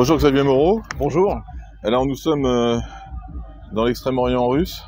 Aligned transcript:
Bonjour 0.00 0.16
Xavier 0.16 0.42
Moreau. 0.42 0.80
Bonjour. 0.98 1.42
Alors 1.82 2.06
nous 2.06 2.14
sommes 2.14 2.46
euh, 2.46 2.78
dans 3.74 3.84
l'extrême-orient 3.84 4.48
russe, 4.48 4.82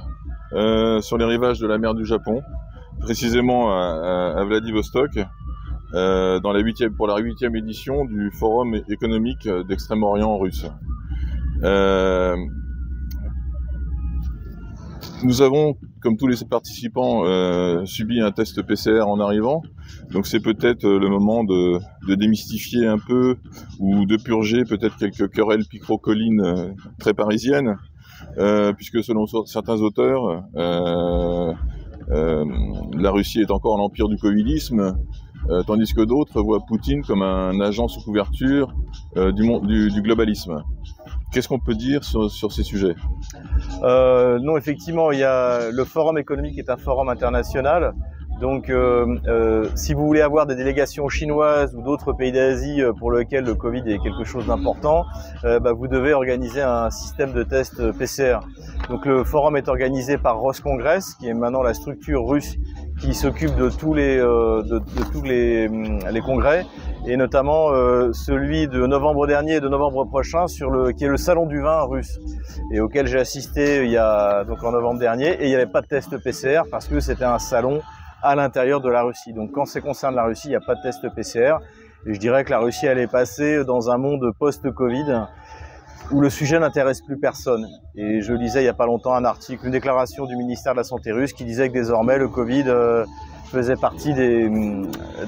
euh, 0.54 1.03
sur 1.03 1.19
les 1.19 1.27
rivages 1.27 1.58
de 1.58 1.67
la 1.67 1.77
mer 1.77 1.92
du 1.92 2.07
Japon, 2.07 2.41
précisément 2.99 3.70
à, 3.76 4.42
Vladivostok, 4.46 5.10
euh, 5.92 6.40
dans 6.40 6.54
la 6.54 6.60
huitième, 6.60 6.94
pour 6.94 7.08
la 7.08 7.18
huitième 7.18 7.54
édition 7.56 8.06
du 8.06 8.30
Forum 8.40 8.75
économique 8.88 9.46
d'extrême-orient 9.68 10.38
russe. 10.38 10.64
Nous 15.25 15.43
avons, 15.43 15.77
comme 16.00 16.16
tous 16.16 16.27
les 16.27 16.37
participants, 16.48 17.25
subi 17.84 18.21
un 18.21 18.30
test 18.30 18.62
PCR 18.62 19.02
en 19.07 19.21
arrivant. 19.21 19.62
Donc 20.11 20.27
c'est 20.27 20.41
peut-être 20.41 20.84
le 20.84 21.09
moment 21.09 21.45
de, 21.45 21.79
démystifier 22.14 22.87
un 22.87 22.98
peu 22.98 23.37
ou 23.79 24.05
de 24.07 24.16
purger 24.16 24.65
peut-être 24.65 24.96
quelques 24.96 25.29
querelles 25.30 25.65
picrocolines 25.65 26.74
très 26.98 27.15
parisiennes. 27.15 27.77
Euh, 28.38 28.73
puisque 28.73 29.02
selon 29.02 29.27
certains 29.46 29.80
auteurs, 29.80 30.45
euh, 30.57 31.52
euh, 32.10 32.45
la 32.95 33.10
Russie 33.10 33.41
est 33.41 33.51
encore 33.51 33.77
l'empire 33.77 34.09
du 34.09 34.16
covidisme, 34.16 34.96
tandis 35.66 35.93
que 35.93 36.02
d'autres 36.02 36.41
voient 36.41 36.65
Poutine 36.66 37.02
comme 37.02 37.23
un 37.23 37.59
agent 37.60 37.88
sous 37.88 38.01
couverture 38.01 38.73
du, 39.16 40.02
globalisme. 40.02 40.62
Qu'est-ce 41.32 41.48
qu'on 41.48 41.59
peut 41.59 41.74
dire 41.74 42.04
sur, 42.04 42.52
ces 42.52 42.62
sujets? 42.62 42.95
Euh, 43.82 44.38
Non, 44.38 44.56
effectivement, 44.56 45.12
il 45.12 45.20
y 45.20 45.24
a, 45.24 45.70
le 45.70 45.84
Forum 45.84 46.18
économique 46.18 46.59
est 46.59 46.70
un 46.70 46.77
forum 46.77 47.09
international 47.09 47.95
donc, 48.40 48.70
euh, 48.70 49.06
euh, 49.28 49.68
si 49.76 49.95
vous 49.95 50.04
voulez 50.04 50.20
avoir 50.20 50.46
des 50.46 50.56
délégations 50.56 51.09
chinoises 51.09 51.76
ou 51.76 51.82
d'autres 51.82 52.12
pays 52.12 52.32
d'Asie 52.32 52.82
pour 52.98 53.12
lesquels 53.12 53.45
le 53.45 53.54
Covid 53.54 53.82
est 53.87 53.98
quelque 53.98 54.24
chose 54.24 54.46
d'important, 54.46 55.04
bah, 55.45 55.73
vous 55.73 55.87
devez 55.87 56.12
organiser 56.12 56.60
un 56.60 56.90
système 56.90 57.32
de 57.32 57.45
test 57.45 57.92
PCR. 57.92 58.38
Donc, 58.90 59.07
le 59.07 59.23
forum 59.23 59.57
est 59.57 59.68
organisé 59.68 60.18
par 60.18 60.40
Roscongress, 60.40 61.14
qui 61.14 61.29
est 61.29 61.35
maintenant 61.35 61.62
la 61.62 61.73
structure 61.73 62.26
russe 62.26 62.57
qui 63.01 63.14
s'occupe 63.14 63.54
de 63.54 63.70
tous 63.70 63.95
les 63.95 64.17
de, 64.17 64.83
tous 65.12 65.23
les, 65.23 65.69
les, 65.69 66.20
congrès 66.20 66.67
et 67.06 67.17
notamment 67.17 67.69
celui 68.12 68.69
de 68.69 68.86
novembre 68.86 69.27
dernier 69.27 69.56
et 69.56 69.61
de 69.61 69.69
novembre 69.69 70.05
prochain 70.05 70.47
sur 70.47 70.70
le 70.70 70.92
qui 70.92 71.05
est 71.05 71.08
le 71.08 71.17
salon 71.17 71.47
du 71.47 71.61
vin 71.61 71.83
russe 71.83 72.19
et 72.72 72.81
auquel 72.81 73.06
j'ai 73.06 73.19
assisté 73.19 73.84
il 73.84 73.91
y 73.91 73.97
a 73.97 74.45
donc 74.45 74.62
en 74.62 74.70
novembre 74.70 75.00
dernier 75.00 75.30
et 75.30 75.45
il 75.45 75.48
n'y 75.48 75.55
avait 75.55 75.67
pas 75.67 75.80
de 75.80 75.86
test 75.86 76.17
PCR 76.23 76.62
parce 76.70 76.86
que 76.86 77.00
c'était 77.00 77.25
un 77.25 77.39
salon 77.39 77.80
à 78.23 78.36
l'intérieur 78.36 78.80
de 78.80 78.89
la 78.89 79.03
Russie. 79.03 79.33
Donc 79.33 79.53
quand 79.53 79.67
c'est 79.67 79.80
concerne 79.80 80.14
la 80.14 80.25
Russie, 80.25 80.47
il 80.47 80.50
n'y 80.50 80.56
a 80.56 80.61
pas 80.61 80.77
de 80.77 80.83
test 80.83 81.06
PCR. 81.14 81.56
Et 82.06 82.14
je 82.14 82.20
dirais 82.20 82.45
que 82.45 82.50
la 82.50 82.58
Russie, 82.58 82.86
elle 82.86 82.98
est 82.98 83.11
passée 83.11 83.64
dans 83.64 83.91
un 83.91 83.98
monde 83.98 84.33
post-Covid 84.39 85.27
où 86.11 86.20
le 86.20 86.30
sujet 86.30 86.58
n'intéresse 86.58 87.00
plus 87.00 87.19
personne. 87.19 87.67
Et 87.95 88.20
je 88.20 88.33
lisais 88.33 88.61
il 88.61 88.64
n'y 88.64 88.69
a 88.69 88.75
pas 88.75 88.86
longtemps 88.86 89.14
un 89.14 89.25
article, 89.25 89.67
une 89.67 89.73
déclaration 89.73 90.27
du 90.27 90.36
ministère 90.36 90.73
de 90.73 90.78
la 90.78 90.84
Santé 90.84 91.12
russe 91.12 91.33
qui 91.33 91.45
disait 91.45 91.69
que 91.69 91.75
désormais 91.75 92.19
le 92.19 92.28
Covid 92.28 92.64
euh, 92.67 93.05
faisait 93.53 93.77
partie 93.77 94.14
des, 94.14 94.48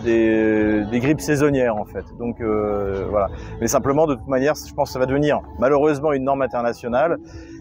des, 0.02 1.00
grippes 1.00 1.20
saisonnières 1.20 1.76
en 1.76 1.84
fait. 1.84 2.04
Donc 2.18 2.40
euh, 2.40 3.06
voilà. 3.10 3.28
Mais 3.60 3.68
simplement, 3.68 4.06
de 4.06 4.14
toute 4.14 4.26
manière, 4.26 4.54
je 4.54 4.72
pense 4.74 4.88
que 4.88 4.92
ça 4.94 4.98
va 4.98 5.06
devenir 5.06 5.40
malheureusement 5.58 6.12
une 6.12 6.24
norme 6.24 6.42
internationale. 6.42 7.18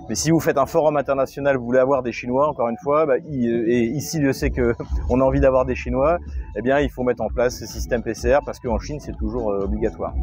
Mais 0.09 0.15
si 0.15 0.31
vous 0.31 0.39
faites 0.39 0.57
un 0.57 0.65
forum 0.65 0.97
international, 0.97 1.55
vous 1.57 1.65
voulez 1.65 1.79
avoir 1.79 2.03
des 2.03 2.11
Chinois, 2.11 2.49
encore 2.49 2.67
une 2.67 2.77
fois, 2.83 3.05
bah, 3.05 3.17
et 3.17 3.83
ici 3.85 4.19
je 4.21 4.31
sais 4.33 4.49
que 4.49 4.73
on 5.09 5.21
a 5.21 5.23
envie 5.23 5.39
d'avoir 5.39 5.65
des 5.65 5.75
Chinois, 5.75 6.17
eh 6.57 6.61
bien 6.61 6.79
il 6.79 6.89
faut 6.89 7.03
mettre 7.03 7.23
en 7.23 7.29
place 7.29 7.59
ce 7.59 7.65
système 7.65 8.03
PCR 8.03 8.39
parce 8.45 8.59
qu'en 8.59 8.79
Chine 8.79 8.99
c'est 8.99 9.17
toujours 9.17 9.51
euh, 9.51 9.63
obligatoire. 9.63 10.13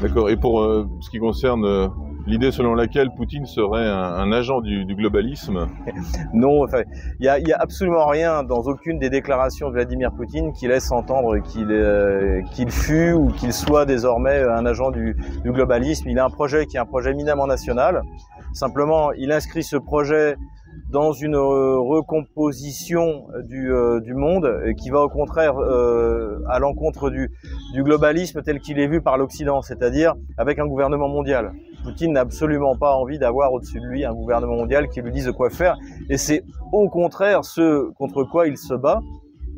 D'accord. 0.00 0.30
Et 0.30 0.36
pour 0.36 0.60
euh, 0.60 0.88
ce 1.00 1.10
qui 1.10 1.18
concerne 1.18 1.64
l'idée 2.26 2.50
selon 2.50 2.74
laquelle 2.74 3.08
Poutine 3.16 3.46
serait 3.46 3.88
un, 3.88 4.32
agent 4.32 4.60
du, 4.60 4.84
globalisme 4.94 5.68
Non, 6.32 6.62
enfin, 6.64 6.82
il 7.20 7.30
n'y 7.44 7.52
a, 7.52 7.58
absolument 7.58 8.06
rien 8.06 8.42
dans 8.42 8.60
aucune 8.62 8.98
des 8.98 9.10
déclarations 9.10 9.68
de 9.68 9.74
Vladimir 9.74 10.12
Poutine 10.12 10.52
qui 10.52 10.68
laisse 10.68 10.90
entendre 10.92 11.38
qu'il 11.38 11.68
qu'il 12.52 12.70
fut 12.70 13.12
ou 13.12 13.28
qu'il 13.28 13.52
soit 13.52 13.86
désormais 13.86 14.42
un 14.42 14.66
agent 14.66 14.90
du, 14.90 15.16
globalisme. 15.44 16.08
Il 16.08 16.18
a 16.18 16.24
un 16.24 16.30
projet 16.30 16.66
qui 16.66 16.76
est 16.76 16.80
un 16.80 16.86
projet 16.86 17.10
éminemment 17.10 17.46
national. 17.46 18.02
Simplement, 18.52 19.12
il 19.12 19.32
inscrit 19.32 19.62
ce 19.62 19.76
projet 19.76 20.36
dans 20.90 21.12
une 21.12 21.36
euh, 21.36 21.78
recomposition 21.78 23.26
du, 23.44 23.72
euh, 23.72 24.00
monde 24.14 24.74
qui 24.78 24.90
va 24.90 25.00
au 25.00 25.08
contraire 25.08 25.58
euh, 25.58 26.38
à 26.48 26.58
l'encontre 26.58 27.10
du, 27.10 27.30
globalisme 27.74 28.42
tel 28.42 28.60
qu'il 28.60 28.78
est 28.78 28.86
vu 28.86 29.00
par 29.00 29.16
l'Occident, 29.16 29.62
c'est-à-dire 29.62 30.14
avec 30.36 30.58
un 30.58 30.66
gouvernement 30.66 31.08
mondial. 31.08 31.52
Poutine 31.82 32.12
n'a 32.12 32.20
absolument 32.20 32.76
pas 32.76 32.94
envie 32.94 33.18
d'avoir 33.18 33.52
au-dessus 33.52 33.80
de 33.80 33.86
lui 33.86 34.04
un 34.04 34.14
gouvernement 34.14 34.56
mondial 34.56 34.88
qui 34.88 35.00
lui 35.00 35.12
dise 35.12 35.30
quoi 35.32 35.50
faire, 35.50 35.76
et 36.08 36.16
c'est 36.16 36.44
au 36.72 36.88
contraire 36.88 37.44
ce 37.44 37.90
contre 37.94 38.24
quoi 38.24 38.46
il 38.46 38.56
se 38.56 38.74
bat, 38.74 39.00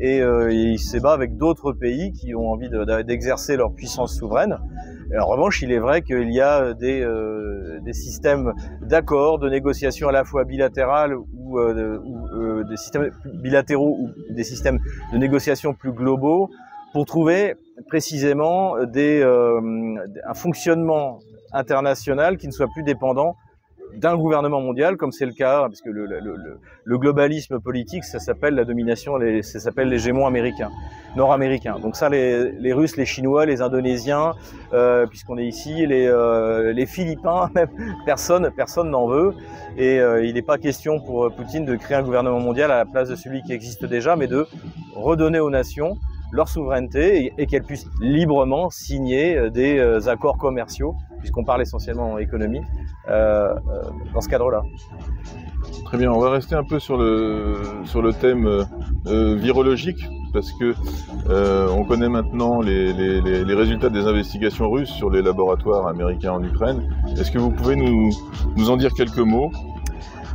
et, 0.00 0.18
il 0.18 0.78
se 0.78 0.98
bat 0.98 1.12
avec 1.12 1.36
d'autres 1.36 1.72
pays 1.72 2.12
qui 2.12 2.34
ont 2.34 2.50
envie 2.50 2.68
d'exercer 3.06 3.56
leur 3.56 3.72
puissance 3.72 4.16
souveraine. 4.16 4.58
en 5.16 5.26
revanche, 5.26 5.62
il 5.62 5.70
est 5.70 5.78
vrai 5.78 6.02
qu'il 6.02 6.32
y 6.32 6.40
a 6.40 6.74
des 6.74 7.04
des 7.84 7.92
systèmes 7.92 8.52
d'accords, 8.82 9.38
de 9.38 9.48
négociations 9.48 10.08
à 10.08 10.12
la 10.12 10.24
fois 10.24 10.44
bilatérales 10.44 11.14
ou, 11.16 11.58
euh, 11.58 12.00
euh, 12.34 12.64
des 12.64 12.76
systèmes 12.76 13.10
bilatéraux 13.24 13.96
ou 14.00 14.10
des 14.32 14.44
systèmes 14.44 14.78
de 15.12 15.18
négociation 15.18 15.74
plus 15.74 15.92
globaux 15.92 16.50
pour 16.92 17.04
trouver 17.04 17.54
précisément 17.88 18.76
euh, 18.76 19.94
un 20.26 20.34
fonctionnement 20.34 21.18
international 21.54 22.36
qui 22.36 22.46
ne 22.46 22.52
soit 22.52 22.68
plus 22.74 22.82
dépendant 22.82 23.36
d'un 23.96 24.16
gouvernement 24.16 24.60
mondial, 24.60 24.96
comme 24.96 25.12
c'est 25.12 25.26
le 25.26 25.32
cas, 25.32 25.62
parce 25.62 25.80
que 25.80 25.90
le, 25.90 26.98
globalisme 26.98 27.60
politique, 27.60 28.04
ça 28.04 28.18
s'appelle 28.18 28.54
la 28.54 28.64
domination, 28.64 29.16
les, 29.16 29.42
ça 29.42 29.60
s'appelle 29.60 29.88
l'hégémon 29.88 30.26
américain, 30.26 30.70
nord-américain. 31.16 31.78
Donc 31.80 31.96
ça, 31.96 32.08
les, 32.08 32.52
les, 32.52 32.72
Russes, 32.72 32.96
les 32.96 33.06
Chinois, 33.06 33.46
les 33.46 33.62
Indonésiens, 33.62 34.32
euh, 34.72 35.06
puisqu'on 35.06 35.38
est 35.38 35.46
ici, 35.46 35.86
les, 35.86 36.06
euh, 36.06 36.72
les 36.72 36.86
Philippins, 36.86 37.50
même 37.54 37.68
personne, 38.04 38.50
personne 38.56 38.90
n'en 38.90 39.06
veut. 39.06 39.34
Et 39.76 40.00
euh, 40.00 40.24
il 40.24 40.34
n'est 40.34 40.42
pas 40.42 40.58
question 40.58 41.00
pour 41.00 41.32
Poutine 41.34 41.64
de 41.64 41.76
créer 41.76 41.96
un 41.96 42.02
gouvernement 42.02 42.40
mondial 42.40 42.70
à 42.70 42.78
la 42.78 42.84
place 42.84 43.08
de 43.08 43.16
celui 43.16 43.42
qui 43.42 43.52
existe 43.52 43.84
déjà, 43.84 44.16
mais 44.16 44.26
de 44.26 44.46
redonner 44.94 45.40
aux 45.40 45.50
nations 45.50 45.96
leur 46.32 46.48
souveraineté 46.48 47.32
et, 47.38 47.46
qu'elles 47.46 47.62
puissent 47.62 47.88
librement 48.00 48.68
signer 48.68 49.50
des 49.50 50.08
accords 50.08 50.36
commerciaux, 50.36 50.96
puisqu'on 51.24 51.44
parle 51.44 51.62
essentiellement 51.62 52.12
en 52.12 52.18
économie, 52.18 52.60
euh, 53.08 53.54
dans 54.12 54.20
ce 54.20 54.28
cadre-là. 54.28 54.62
Très 55.86 55.96
bien, 55.96 56.12
on 56.12 56.20
va 56.20 56.28
rester 56.28 56.54
un 56.54 56.64
peu 56.64 56.78
sur 56.78 56.98
le, 56.98 57.62
sur 57.86 58.02
le 58.02 58.12
thème 58.12 58.66
virologique, 59.06 60.04
parce 60.34 60.52
que 60.52 60.74
on 61.70 61.84
connaît 61.84 62.10
maintenant 62.10 62.60
les, 62.60 63.54
résultats 63.54 63.88
des 63.88 64.06
investigations 64.06 64.70
russes 64.70 64.90
sur 64.90 65.08
les 65.08 65.22
laboratoires 65.22 65.86
américains 65.86 66.32
en 66.32 66.44
Ukraine. 66.44 66.82
Est-ce 67.18 67.30
que 67.30 67.38
vous 67.38 67.50
pouvez 67.50 67.76
nous 67.76 68.70
en 68.70 68.76
dire 68.76 68.92
quelques 68.92 69.18
mots? 69.18 69.50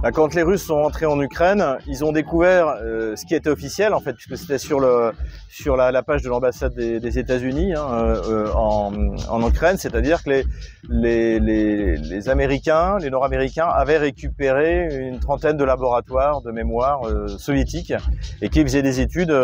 Bah, 0.02 0.12
quand 0.12 0.34
les 0.34 0.44
Russes 0.44 0.64
sont 0.64 0.76
entrés 0.76 1.06
en 1.06 1.20
Ukraine, 1.20 1.78
ils 1.86 2.06
ont 2.06 2.14
découvert 2.14 2.68
euh, 2.68 3.18
ce 3.18 3.26
qui 3.26 3.36
était 3.36 3.50
officiel 3.50 3.94
en 3.94 4.00
fait, 4.00 4.14
puisque 4.14 4.38
c'était 4.38 4.58
sur 4.58 4.80
la, 4.80 6.04
page 6.04 6.22
de 6.22 6.30
l'ambassade 6.30 6.74
des, 6.74 7.20
États-Unis 7.20 7.74
hein, 7.74 7.88
euh, 7.92 8.50
en, 8.54 8.94
en, 9.28 9.48
Ukraine, 9.50 9.78
c'est-à-dire 9.78 10.24
que 10.24 10.44
les, 10.90 12.30
Américains, 12.30 12.98
les 13.00 13.10
Nord-Américains 13.10 13.68
avaient 13.68 13.98
récupéré 13.98 14.88
une 15.10 15.20
trentaine 15.20 15.58
de 15.58 15.66
laboratoires 15.66 16.42
de 16.42 16.52
mémoire 16.52 17.06
euh, 17.06 17.28
soviétiques 17.28 17.94
et 18.42 18.48
qui 18.48 18.62
faisaient 18.62 18.82
des 18.82 19.02
études 19.02 19.36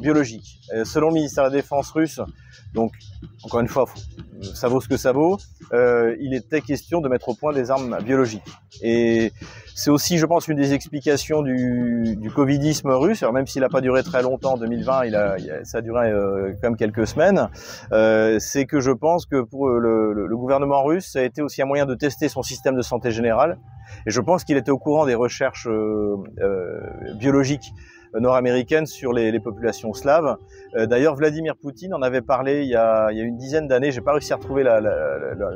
biologiques. 0.00 0.60
selon 0.84 1.08
le 1.08 1.14
ministère 1.14 1.44
de 1.44 1.50
la 1.50 1.56
Défense 1.56 1.90
russe, 1.90 2.20
donc 2.72 2.92
encore 3.42 3.60
une 3.60 3.68
fois, 3.68 3.86
ça 4.54 4.68
vaut 4.68 4.80
ce 4.80 4.88
que 4.88 4.96
ça 4.96 5.12
vaut. 5.12 5.38
Euh, 5.72 6.16
il 6.20 6.34
était 6.34 6.60
question 6.60 7.00
de 7.00 7.08
mettre 7.08 7.28
au 7.28 7.34
point 7.34 7.52
des 7.52 7.70
armes 7.70 7.98
biologiques. 8.02 8.42
Aussi, 9.90 10.18
je 10.18 10.26
pense, 10.26 10.48
une 10.48 10.56
des 10.56 10.72
explications 10.72 11.42
du, 11.42 12.30
covidisme 12.34 12.90
russe. 12.90 13.22
Même 13.22 13.46
s'il 13.46 13.62
n'a 13.62 13.68
pas 13.68 13.80
duré 13.80 14.02
très 14.02 14.22
longtemps, 14.22 14.54
en 14.54 14.56
2020, 14.56 15.04
il 15.04 15.16
a, 15.16 15.36
ça 15.64 15.78
a 15.78 15.80
duré 15.80 16.10
euh, 16.10 16.52
quand 16.60 16.70
même 16.70 16.76
quelques 16.76 17.06
semaines. 17.06 17.48
Euh, 17.92 18.38
c'est 18.38 18.66
que 18.66 18.80
je 18.80 18.90
pense 18.90 19.26
que 19.26 19.42
pour 19.42 19.68
le, 19.68 20.12
le, 20.12 20.36
gouvernement 20.36 20.82
russe, 20.84 21.12
ça 21.12 21.20
a 21.20 21.22
été 21.22 21.42
aussi 21.42 21.60
un 21.62 21.66
moyen 21.66 21.86
de 21.86 21.94
tester 21.94 22.28
son 22.28 22.42
système 22.42 22.76
de 22.76 22.82
santé 22.82 23.10
générale. 23.10 23.58
Et 24.06 24.10
je 24.10 24.20
pense 24.20 24.44
qu'il 24.44 24.56
était 24.56 24.70
au 24.70 24.78
courant 24.78 25.06
des 25.06 25.14
recherches 25.14 25.66
euh, 25.68 26.16
euh, 26.40 26.80
biologiques 27.14 27.72
nord-américaines 28.18 28.86
sur 28.86 29.12
les, 29.12 29.38
populations 29.38 29.92
slaves. 29.92 30.36
Euh, 30.76 30.86
d'ailleurs, 30.86 31.14
Vladimir 31.14 31.54
Poutine 31.56 31.94
en 31.94 32.02
avait 32.02 32.22
parlé 32.22 32.62
il 32.62 32.68
y 32.68 32.74
a, 32.74 33.10
une 33.12 33.36
dizaine 33.36 33.68
d'années. 33.68 33.92
J'ai 33.92 34.00
pas 34.00 34.12
réussi 34.12 34.32
à 34.32 34.36
retrouver 34.36 34.64
la, 34.64 34.80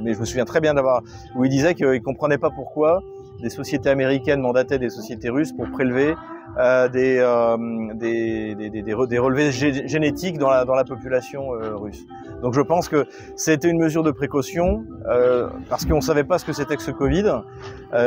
mais 0.02 0.14
je 0.14 0.20
me 0.20 0.24
souviens 0.24 0.44
très 0.44 0.60
bien 0.60 0.74
d'avoir 0.74 1.02
où 1.34 1.44
il 1.44 1.50
disait 1.50 1.74
qu'il 1.74 2.00
comprenait 2.02 2.38
pas 2.38 2.50
pourquoi 2.50 3.02
des 3.42 3.50
sociétés 3.50 3.90
américaines 3.90 4.40
mandataient 4.40 4.78
des 4.78 4.90
sociétés 4.90 5.30
russes 5.30 5.52
pour 5.52 5.70
prélever 5.70 6.14
euh, 6.56 6.88
des, 6.88 7.18
euh, 7.18 7.56
des, 7.94 8.54
des, 8.54 8.82
des, 8.82 9.18
relevés 9.18 9.50
génétiques 9.50 10.38
dans 10.38 10.50
la, 10.50 10.64
dans 10.64 10.74
la 10.74 10.84
population 10.84 11.52
euh, 11.54 11.74
russe. 11.76 12.06
Donc 12.42 12.54
je 12.54 12.60
pense 12.60 12.88
que 12.88 13.06
c'était 13.34 13.68
une 13.68 13.80
mesure 13.80 14.04
de 14.04 14.12
précaution 14.12 14.84
euh, 15.08 15.48
parce 15.68 15.84
qu'on 15.84 15.96
ne 15.96 16.00
savait 16.00 16.22
pas 16.22 16.38
ce 16.38 16.44
que 16.44 16.52
c'était 16.52 16.76
que 16.76 16.82
ce 16.82 16.92
Covid. 16.92 17.40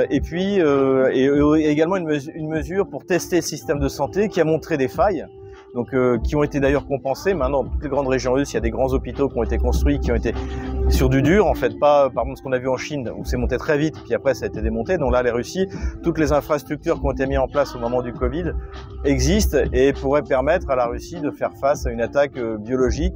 et 0.09 0.21
puis 0.21 0.59
et, 0.59 1.69
également 1.69 1.97
une, 1.97 2.19
une 2.35 2.47
mesure 2.47 2.87
pour 2.87 3.05
tester 3.05 3.37
le 3.37 3.41
système 3.41 3.79
de 3.79 3.89
santé 3.89 4.29
qui 4.29 4.39
a 4.39 4.45
montré 4.45 4.77
des 4.77 4.87
failles 4.87 5.25
donc 5.73 5.93
euh, 5.93 6.17
qui 6.19 6.35
ont 6.35 6.43
été 6.43 6.59
d'ailleurs 6.59 6.85
compensés. 6.87 7.33
Maintenant, 7.33 7.63
dans 7.63 7.69
toutes 7.69 7.83
les 7.83 7.89
grandes 7.89 8.07
régions 8.07 8.33
russes, 8.33 8.51
il 8.51 8.55
y 8.55 8.57
a 8.57 8.61
des 8.61 8.71
grands 8.71 8.93
hôpitaux 8.93 9.29
qui 9.29 9.37
ont 9.37 9.43
été 9.43 9.57
construits, 9.57 9.99
qui 9.99 10.11
ont 10.11 10.15
été 10.15 10.33
sur 10.89 11.09
du 11.09 11.21
dur, 11.21 11.45
en 11.45 11.53
fait, 11.53 11.77
pas 11.79 12.09
par 12.09 12.23
exemple 12.23 12.37
ce 12.37 12.43
qu'on 12.43 12.53
a 12.53 12.59
vu 12.59 12.69
en 12.69 12.77
Chine 12.77 13.11
où 13.15 13.25
c'est 13.25 13.37
monté 13.37 13.57
très 13.57 13.77
vite, 13.77 13.95
puis 14.03 14.13
après 14.13 14.33
ça 14.33 14.45
a 14.45 14.47
été 14.47 14.61
démonté. 14.61 14.97
Donc 14.97 15.11
là, 15.11 15.21
les 15.21 15.31
Russies, 15.31 15.67
toutes 16.03 16.17
les 16.17 16.31
infrastructures 16.31 16.99
qui 16.99 17.05
ont 17.05 17.11
été 17.11 17.27
mises 17.27 17.39
en 17.39 17.47
place 17.47 17.75
au 17.75 17.79
moment 17.79 18.01
du 18.01 18.13
Covid 18.13 18.51
existent 19.03 19.57
et 19.73 19.93
pourraient 19.93 20.23
permettre 20.23 20.69
à 20.69 20.75
la 20.75 20.85
Russie 20.85 21.19
de 21.19 21.31
faire 21.31 21.51
face 21.59 21.85
à 21.85 21.91
une 21.91 22.01
attaque 22.01 22.37
euh, 22.37 22.57
biologique. 22.57 23.15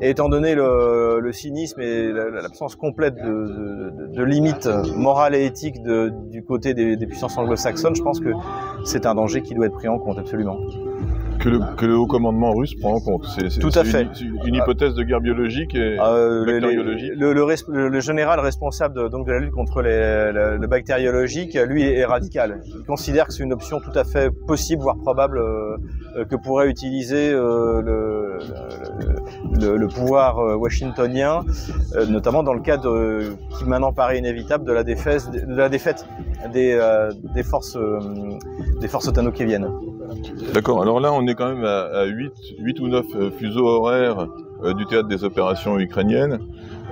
Et 0.00 0.10
étant 0.10 0.28
donné 0.28 0.56
le, 0.56 1.20
le 1.20 1.32
cynisme 1.32 1.80
et 1.80 2.10
l'absence 2.10 2.74
complète 2.74 3.14
de, 3.14 3.20
de, 3.20 4.14
de, 4.16 4.24
limites 4.24 4.68
morales 4.96 5.36
et 5.36 5.44
éthiques 5.44 5.80
du 5.80 6.42
côté 6.42 6.74
des, 6.74 6.96
des 6.96 7.06
puissances 7.06 7.38
anglo-saxonnes, 7.38 7.94
je 7.94 8.02
pense 8.02 8.18
que 8.18 8.30
c'est 8.84 9.06
un 9.06 9.14
danger 9.14 9.42
qui 9.42 9.54
doit 9.54 9.66
être 9.66 9.74
pris 9.74 9.86
en 9.86 10.00
compte 10.00 10.18
absolument 10.18 10.58
que 11.42 11.48
le, 11.48 11.60
que 11.76 11.86
le 11.86 11.96
haut 11.96 12.06
commandement 12.06 12.52
russe 12.52 12.74
prend 12.74 12.94
en 12.94 13.00
compte. 13.00 13.26
C'est, 13.26 13.58
Tout 13.58 13.70
à 13.74 13.84
fait. 13.84 14.06
Une, 14.20 14.38
une, 14.46 14.54
hypothèse 14.54 14.94
de 14.94 15.02
guerre 15.02 15.20
biologique 15.20 15.74
et 15.74 15.98
euh, 16.00 16.44
bactériologique. 16.46 17.12
le, 17.16 17.32
le, 17.32 17.88
le, 17.88 18.00
général 18.00 18.38
responsable 18.40 18.94
de, 18.94 19.08
donc 19.08 19.26
de 19.26 19.32
la 19.32 19.40
lutte 19.40 19.50
contre 19.50 19.82
les, 19.82 20.30
le, 20.32 20.66
bactériologique, 20.66 21.54
lui, 21.54 21.82
est 21.82 22.04
radical. 22.04 22.60
Il 22.66 22.84
considère 22.84 23.26
que 23.26 23.32
c'est 23.32 23.42
une 23.42 23.52
option 23.52 23.80
tout 23.80 23.96
à 23.98 24.04
fait 24.04 24.30
possible, 24.30 24.82
voire 24.82 24.96
probable, 24.98 25.38
euh, 25.38 25.76
euh 26.16 26.24
que 26.24 26.36
pourrait 26.36 26.68
utiliser 26.68 27.32
euh, 27.32 27.82
le, 27.82 28.38
le, 29.76 29.88
pouvoir 29.88 30.38
euh, 30.38 30.54
washingtonien, 30.54 31.40
euh, 31.96 32.06
notamment 32.06 32.42
dans 32.42 32.54
le 32.54 32.60
cadre 32.60 33.22
qui 33.58 33.64
maintenant 33.64 33.92
paraît 33.92 34.18
inévitable 34.18 34.64
de 34.64 34.72
la 34.72 34.84
défaite, 34.84 35.30
de 35.30 35.56
la 35.56 35.68
défaite 35.68 36.06
des, 36.52 36.78
des 37.34 37.42
forces 37.42 37.76
des 38.80 38.88
forces 38.88 39.10
viennent. 39.40 39.68
D'accord. 40.54 40.82
Alors 40.82 41.00
là, 41.00 41.12
on 41.12 41.26
est 41.26 41.34
quand 41.34 41.48
même 41.48 41.64
à, 41.64 42.04
8, 42.04 42.32
8 42.58 42.80
ou 42.80 42.88
9 42.88 43.06
euh, 43.14 43.30
fuseaux 43.30 43.66
horaires 43.66 44.28
euh, 44.62 44.74
du 44.74 44.86
théâtre 44.86 45.08
des 45.08 45.24
opérations 45.24 45.78
ukrainiennes. 45.78 46.40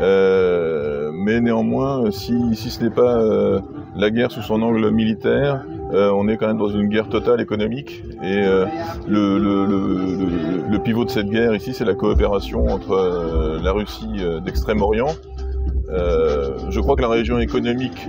Euh, 0.01 1.11
mais 1.13 1.41
néanmoins, 1.41 2.11
si, 2.11 2.55
ce 2.55 2.83
n'est 2.83 2.91
pas 2.91 3.23
la 3.97 4.11
guerre 4.11 4.31
sous 4.31 4.43
son 4.43 4.63
angle 4.63 4.91
militaire, 4.91 5.65
on 5.93 6.29
est 6.29 6.37
quand 6.37 6.47
même 6.47 6.59
dans 6.59 6.69
une 6.69 6.89
guerre 6.89 7.09
totale 7.09 7.41
économique. 7.41 8.03
Et 8.23 8.47
le, 9.07 10.79
pivot 10.83 11.05
de 11.05 11.11
cette 11.11 11.29
guerre 11.29 11.55
ici, 11.55 11.75
c'est 11.75 11.85
la 11.85 11.95
coopération 11.95 12.67
entre 12.69 13.61
la 13.63 13.73
Russie 13.73 14.25
d'Extrême-Orient. 14.43 15.11
je 15.91 16.81
crois 16.81 16.97
que 16.97 17.03
la 17.03 17.09
région 17.09 17.39
économique 17.39 18.09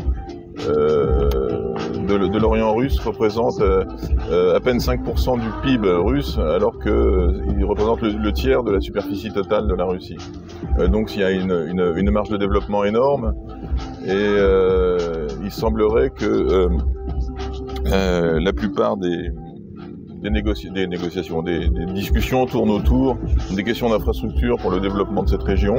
de, 2.17 2.37
l'Orient 2.37 2.73
russe 2.73 2.99
représente 2.99 3.59
euh, 3.61 3.85
euh, 4.29 4.55
à 4.55 4.59
peine 4.59 4.77
5% 4.77 5.39
du 5.39 5.47
PIB 5.61 5.89
russe, 5.89 6.37
alors 6.37 6.79
qu'il 6.79 6.91
euh, 6.91 7.65
représente 7.65 8.01
le, 8.01 8.31
tiers 8.33 8.63
de 8.63 8.71
la 8.71 8.81
superficie 8.81 9.31
totale 9.31 9.67
de 9.67 9.73
la 9.73 9.85
Russie. 9.85 10.17
donc 10.89 11.15
il 11.15 11.21
y 11.21 11.23
a 11.23 11.31
une, 11.31 12.11
marge 12.11 12.29
de 12.29 12.37
développement 12.37 12.83
énorme, 12.83 13.33
et 14.05 14.35
il 15.43 15.51
semblerait 15.51 16.09
que 16.09 16.69
la 17.85 18.53
plupart 18.53 18.97
des 18.97 19.31
négociations, 20.23 21.41
des, 21.41 21.69
des, 21.69 21.85
discussions 21.85 22.45
tournent 22.45 22.71
autour 22.71 23.17
des 23.55 23.63
questions 23.63 23.89
d'infrastructure 23.89 24.57
pour 24.57 24.71
le 24.71 24.79
développement 24.79 25.23
de 25.23 25.29
cette 25.29 25.43
région, 25.43 25.75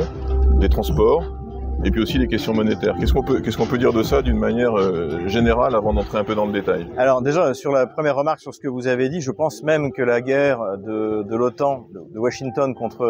des 0.58 0.68
transports, 0.68 1.41
et 1.84 1.90
puis 1.90 2.00
aussi 2.00 2.18
les 2.18 2.28
questions 2.28 2.54
monétaires. 2.54 2.94
Qu'est-ce 2.98 3.12
qu'on 3.12 3.22
peut, 3.22 3.40
qu'est-ce 3.40 3.56
qu'on 3.56 3.66
peut 3.66 3.78
dire 3.78 3.92
de 3.92 4.02
ça 4.02 4.22
d'une 4.22 4.38
manière 4.38 4.78
euh, 4.78 5.26
générale 5.26 5.74
avant 5.74 5.92
d'entrer 5.92 6.18
un 6.18 6.24
peu 6.24 6.34
dans 6.34 6.46
le 6.46 6.52
détail? 6.52 6.86
Alors 6.96 7.22
déjà, 7.22 7.54
sur 7.54 7.72
la 7.72 7.86
première 7.86 8.16
remarque 8.16 8.40
sur 8.40 8.54
ce 8.54 8.60
que 8.60 8.68
vous 8.68 8.86
avez 8.86 9.08
dit, 9.08 9.20
je 9.20 9.30
pense 9.30 9.62
même 9.62 9.92
que 9.92 10.02
la 10.02 10.20
guerre 10.20 10.60
de, 10.78 11.22
de 11.22 11.36
l'OTAN, 11.36 11.88
de 11.92 12.18
Washington 12.18 12.74
contre 12.74 13.04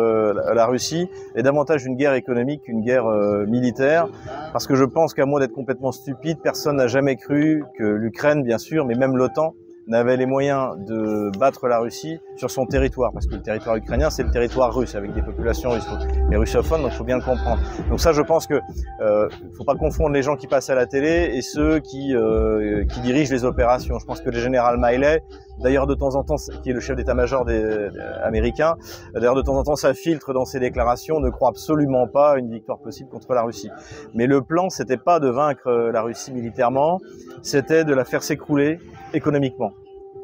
la, 0.54 0.66
Russie, 0.66 1.08
est 1.34 1.42
davantage 1.42 1.84
une 1.84 1.96
guerre 1.96 2.14
économique 2.14 2.62
qu'une 2.62 2.82
guerre 2.82 3.06
euh, 3.06 3.46
militaire, 3.46 4.08
parce 4.52 4.66
que 4.66 4.74
je 4.74 4.84
pense 4.84 5.14
qu'à 5.14 5.26
moins 5.26 5.40
d'être 5.40 5.52
complètement 5.52 5.92
stupide, 5.92 6.38
personne 6.42 6.76
n'a 6.76 6.86
jamais 6.86 7.16
cru 7.16 7.64
que 7.78 7.84
l'Ukraine, 7.84 8.42
bien 8.42 8.58
sûr, 8.58 8.84
mais 8.86 8.94
même 8.94 9.16
l'OTAN, 9.16 9.54
n'avait 9.86 10.16
les 10.16 10.26
moyens 10.26 10.76
de 10.78 11.36
battre 11.38 11.66
la 11.66 11.78
Russie 11.78 12.18
sur 12.36 12.50
son 12.50 12.66
territoire, 12.66 13.12
parce 13.12 13.26
que 13.26 13.34
le 13.34 13.42
territoire 13.42 13.76
ukrainien, 13.76 14.10
c'est 14.10 14.22
le 14.22 14.30
territoire 14.30 14.74
russe, 14.74 14.94
avec 14.94 15.12
des 15.12 15.22
populations 15.22 15.70
russes, 15.70 15.86
et 16.30 16.36
russophones, 16.36 16.82
donc 16.82 16.92
il 16.92 16.96
faut 16.96 17.04
bien 17.04 17.16
le 17.16 17.22
comprendre. 17.22 17.60
Donc 17.88 18.00
ça, 18.00 18.12
je 18.12 18.22
pense 18.22 18.46
que 18.46 18.60
euh, 19.00 19.28
faut 19.56 19.64
pas 19.64 19.74
confondre 19.74 20.10
les 20.10 20.22
gens 20.22 20.36
qui 20.36 20.46
passent 20.46 20.70
à 20.70 20.74
la 20.74 20.86
télé 20.86 21.32
et 21.34 21.42
ceux 21.42 21.80
qui, 21.80 22.14
euh, 22.14 22.84
qui 22.84 23.00
dirigent 23.00 23.32
les 23.32 23.44
opérations. 23.44 23.98
Je 23.98 24.06
pense 24.06 24.20
que 24.20 24.30
le 24.30 24.38
général 24.38 24.76
Miley, 24.78 25.22
d'ailleurs 25.60 25.86
de 25.86 25.94
temps 25.94 26.14
en 26.14 26.22
temps, 26.22 26.36
qui 26.62 26.70
est 26.70 26.72
le 26.72 26.80
chef 26.80 26.96
d'état-major 26.96 27.44
des, 27.44 27.88
américain, 28.22 28.76
d'ailleurs 29.14 29.34
de 29.34 29.42
temps 29.42 29.56
en 29.56 29.64
temps, 29.64 29.76
ça 29.76 29.94
filtre 29.94 30.32
dans 30.32 30.44
ses 30.44 30.60
déclarations, 30.60 31.20
ne 31.20 31.30
croit 31.30 31.50
absolument 31.50 32.06
pas 32.06 32.32
à 32.32 32.38
une 32.38 32.50
victoire 32.50 32.78
possible 32.78 33.10
contre 33.10 33.34
la 33.34 33.42
Russie. 33.42 33.70
Mais 34.14 34.26
le 34.26 34.42
plan, 34.42 34.70
c'était 34.70 34.96
pas 34.96 35.20
de 35.20 35.28
vaincre 35.28 35.70
la 35.92 36.02
Russie 36.02 36.32
militairement, 36.32 37.00
c'était 37.42 37.84
de 37.84 37.92
la 37.92 38.04
faire 38.04 38.22
s'écrouler 38.22 38.78
économiquement. 39.14 39.72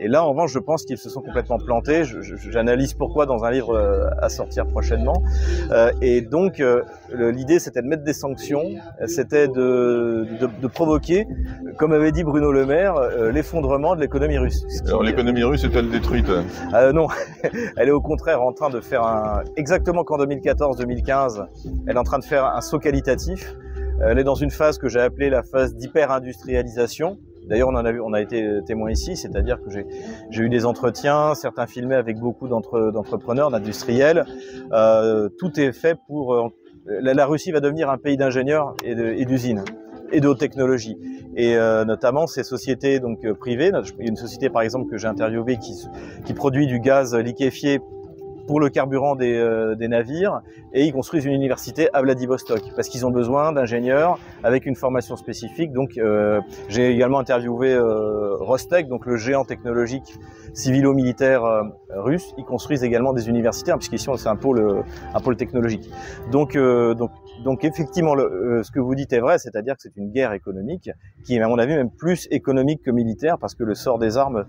Et 0.01 0.07
là, 0.07 0.23
en 0.23 0.31
revanche, 0.31 0.53
je 0.53 0.61
pense 0.61 0.85
qu'ils 0.85 0.99
se 0.99 1.11
sont 1.11 1.23
complètement 1.23 1.59
plantés. 1.59 2.05
J'analyse 2.51 2.95
pourquoi 2.95 3.27
dans 3.27 3.45
un 3.45 3.51
livre 3.51 3.75
euh, 3.75 4.09
à 4.23 4.29
sortir 4.29 4.67
prochainement. 4.67 5.23
Euh, 5.73 5.91
et 6.01 6.21
donc, 6.21 6.61
euh, 6.61 6.83
l'idée, 7.13 7.59
c'était 7.59 7.83
de 7.83 7.89
mettre 7.89 8.05
des 8.05 8.13
sanctions, 8.13 8.63
c'était 9.07 9.49
de, 9.49 10.27
de, 10.41 10.49
de, 10.61 10.67
provoquer, 10.69 11.27
comme 11.79 11.93
avait 11.93 12.13
dit 12.13 12.23
Bruno 12.23 12.53
Le 12.53 12.65
Maire, 12.65 12.95
l'effondrement 13.33 13.97
de 13.97 14.01
l'économie 14.01 14.39
russe. 14.39 14.65
Alors, 14.87 15.03
l'économie 15.03 15.43
russe 15.43 15.65
est-elle 15.65 15.91
détruite 15.91 16.31
Non, 16.95 17.09
elle 17.77 17.89
est 17.89 17.93
au 17.93 18.01
contraire 18.01 18.41
en 18.43 18.53
train 18.53 18.71
de 18.71 18.81
faire 18.81 19.03
un... 19.03 19.43
Exactement 19.57 20.05
qu'en 20.05 20.19
2014-2015, 20.19 21.47
elle 21.87 21.97
est 21.97 21.99
en 21.99 22.05
train 22.05 22.19
de 22.21 22.25
faire 22.25 22.45
un 22.45 22.61
saut 22.61 22.79
qualitatif. 22.79 23.57
Elle 24.01 24.21
est 24.21 24.25
dans 24.25 24.37
une 24.37 24.53
phase 24.53 24.79
que 24.79 24.89
j'ai 24.89 25.01
appelée 25.01 25.29
la 25.29 25.43
phase 25.43 25.75
d'hyper-industrialisation 25.75 27.19
D'ailleurs, 27.49 27.69
on 27.69 27.75
en 27.75 27.85
a 27.85 27.93
vu, 27.93 28.01
on 28.01 28.13
a 28.13 28.21
été 28.21 28.61
témoin 28.67 28.91
ici, 28.91 29.17
c'est-à-dire 29.17 29.59
que 29.63 29.71
j'ai 29.71 30.43
eu 30.43 30.49
des 30.49 30.65
entretiens, 30.65 31.35
certains 31.35 31.67
filmés 31.67 31.95
avec 31.95 32.19
beaucoup 32.19 32.49
d'entrepreneurs, 32.49 33.51
d'industriels. 33.51 34.25
Euh, 34.73 35.29
tout 35.39 35.59
est 35.59 35.73
fait 35.73 35.99
pour. 36.07 36.35
Euh, 36.35 36.49
la, 36.87 37.27
Russie 37.27 37.53
va 37.53 37.61
devenir 37.61 37.91
un 37.91 37.99
pays 37.99 38.17
d'ingénieurs 38.17 38.75
et 38.83 39.25
d'usines 39.25 39.65
et 40.13 40.21
de 40.21 40.29
haute. 40.29 40.43
Et 41.37 41.57
euh, 41.57 41.85
notamment 41.85 42.27
ces 42.27 42.43
sociétés 42.43 43.01
donc 43.01 43.25
euh, 43.25 43.35
privées. 43.35 43.71
Il 43.99 44.05
y 44.05 44.07
a 44.07 44.11
une 44.11 44.17
société 44.17 44.51
par 44.51 44.63
exemple 44.63 44.91
que 44.91 44.97
j'ai 44.97 45.07
interviewée 45.07 45.59
qui 45.59 46.35
produit 46.35 46.67
du 46.67 46.81
gaz 46.81 47.15
liquéfié 47.15 47.81
pour 48.49 48.61
le 48.61 48.71
carburant 48.71 49.15
des, 49.15 49.35
euh, 49.35 49.75
des, 49.77 49.89
navires 49.89 50.41
et 50.73 50.85
ils 50.87 50.93
construisent 50.93 51.27
une 51.27 51.35
université 51.35 51.89
à 51.93 52.01
Vladivostok 52.01 52.63
parce 52.75 52.89
qu'ils 52.89 53.05
ont 53.07 53.11
besoin 53.11 53.53
d'ingénieurs 53.53 54.19
avec 54.43 54.65
une 54.65 54.75
formation 54.75 55.17
spécifique. 55.17 55.71
Donc 55.73 55.99
euh, 55.99 56.41
j'ai 56.69 56.91
également 56.91 57.19
interviewé 57.19 57.75
euh, 57.75 58.37
Rostec, 58.37 58.89
donc 58.89 59.05
le 59.05 59.17
géant 59.17 59.45
technologique 59.45 60.15
civilo-militaire 60.55 61.45
euh, 61.45 61.63
russe. 61.91 62.35
Ils 62.39 62.45
construisent 62.45 62.83
également 62.83 63.13
des 63.13 63.29
universités 63.29 63.71
hein, 63.71 63.77
puisqu'ici 63.77 64.09
c'est 64.17 64.29
un 64.29 64.37
pôle, 64.37 64.83
un 65.15 65.21
pôle 65.21 65.37
technologique. 65.37 65.91
Donc, 66.33 66.57
donc, 66.57 67.11
donc 67.45 67.65
effectivement, 67.65 68.15
le, 68.15 68.63
ce 68.65 68.71
que 68.71 68.81
vous 68.81 68.95
dites 68.95 69.13
est 69.13 69.21
vrai, 69.21 69.39
c'est-à-dire 69.39 69.75
que 69.75 69.83
c'est 69.83 69.97
une 69.97 70.11
guerre 70.11 70.33
économique 70.33 70.91
qui 71.25 71.37
est 71.37 71.43
à 71.43 71.49
mon 71.49 71.59
avis 71.59 71.77
même 71.77 71.91
plus 71.91 72.27
économique 72.31 72.83
que 72.83 72.91
militaire 72.91 73.37
parce 73.39 73.55
que 73.55 73.65
le 73.65 73.75
sort 73.75 73.99
des 73.99 74.17
armes 74.17 74.47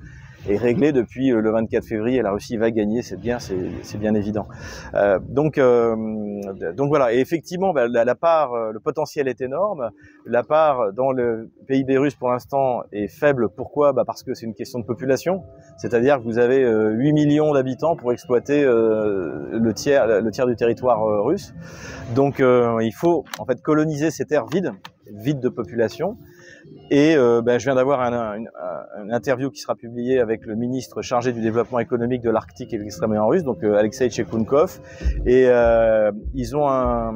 est 0.48 0.58
réglé 0.58 0.92
depuis 0.92 1.32
euh, 1.32 1.42
le 1.42 1.52
24 1.52 1.86
février. 1.86 2.22
La 2.22 2.32
Russie 2.32 2.58
va 2.58 2.72
gagner, 2.72 3.02
c'est 3.02 3.20
bien, 3.20 3.38
c'est 3.40 3.98
bien 3.98 4.14
évident. 4.14 4.48
Euh, 4.94 5.20
donc, 5.28 5.58
euh, 5.58 5.96
donc 6.76 6.90
voilà. 6.90 7.14
Et 7.14 7.20
effectivement, 7.20 7.74
bah, 7.74 7.88
la, 7.88 8.16
part, 8.16 8.72
le 8.72 8.80
potentiel 8.80 9.28
est 9.28 9.42
énorme. 9.42 9.90
La 10.26 10.44
part 10.44 10.94
dans 10.94 11.12
le 11.12 11.50
PIB 11.68 11.98
russe 11.98 12.16
pour 12.16 12.30
l'instant 12.30 12.82
est 12.92 13.08
faible. 13.08 13.50
Pourquoi? 13.50 13.94
Bah 13.94 14.04
Parce 14.06 14.24
que 14.24 14.34
c'est 14.34 14.46
une 14.46 14.54
question 14.54 14.80
de 14.80 14.86
population. 14.86 15.44
C'est-à-dire 15.78 16.18
que 16.18 16.24
vous 16.24 16.40
avez 16.40 16.64
8 16.64 17.14
millions 17.14 17.54
d'habitants 17.54 17.96
pour 17.96 18.12
exploiter 18.12 18.64
le 18.64 19.72
tiers, 19.74 20.22
le 20.22 20.32
tiers 20.32 20.48
du 20.48 20.56
territoire 20.56 21.04
russe. 21.24 21.54
Donc, 22.16 22.40
il 22.40 22.94
faut 22.94 23.26
en 23.38 23.46
fait 23.46 23.62
coloniser 23.62 24.12
ces 24.12 24.26
terres 24.26 24.46
vides, 24.48 24.72
vides 25.12 25.40
de 25.40 25.50
population. 25.50 26.18
Et 26.92 27.16
euh, 27.16 27.42
ben, 27.42 27.60
je 27.60 27.66
viens 27.66 27.76
d'avoir 27.76 28.02
un, 28.02 28.14
un, 28.14 29.10
interview 29.12 29.52
qui 29.52 29.60
sera 29.60 29.76
publiée 29.76 30.20
avec 30.20 30.46
le 30.46 30.56
ministre 30.56 31.02
chargé 31.04 31.32
du 31.32 31.42
développement 31.42 31.80
économique 31.80 32.22
de 32.24 32.32
l'Arctique 32.32 32.74
et 32.74 32.78
de 32.78 32.84
l'extrême-orient 32.84 33.28
russe, 33.28 33.44
donc 33.44 33.64
euh, 33.64 33.78
Alexei 33.78 34.10
Tchekounkov. 34.10 34.80
Et 35.26 35.46
euh, 35.48 36.12
ils 36.34 36.56
ont 36.56 36.68
un, 36.68 37.14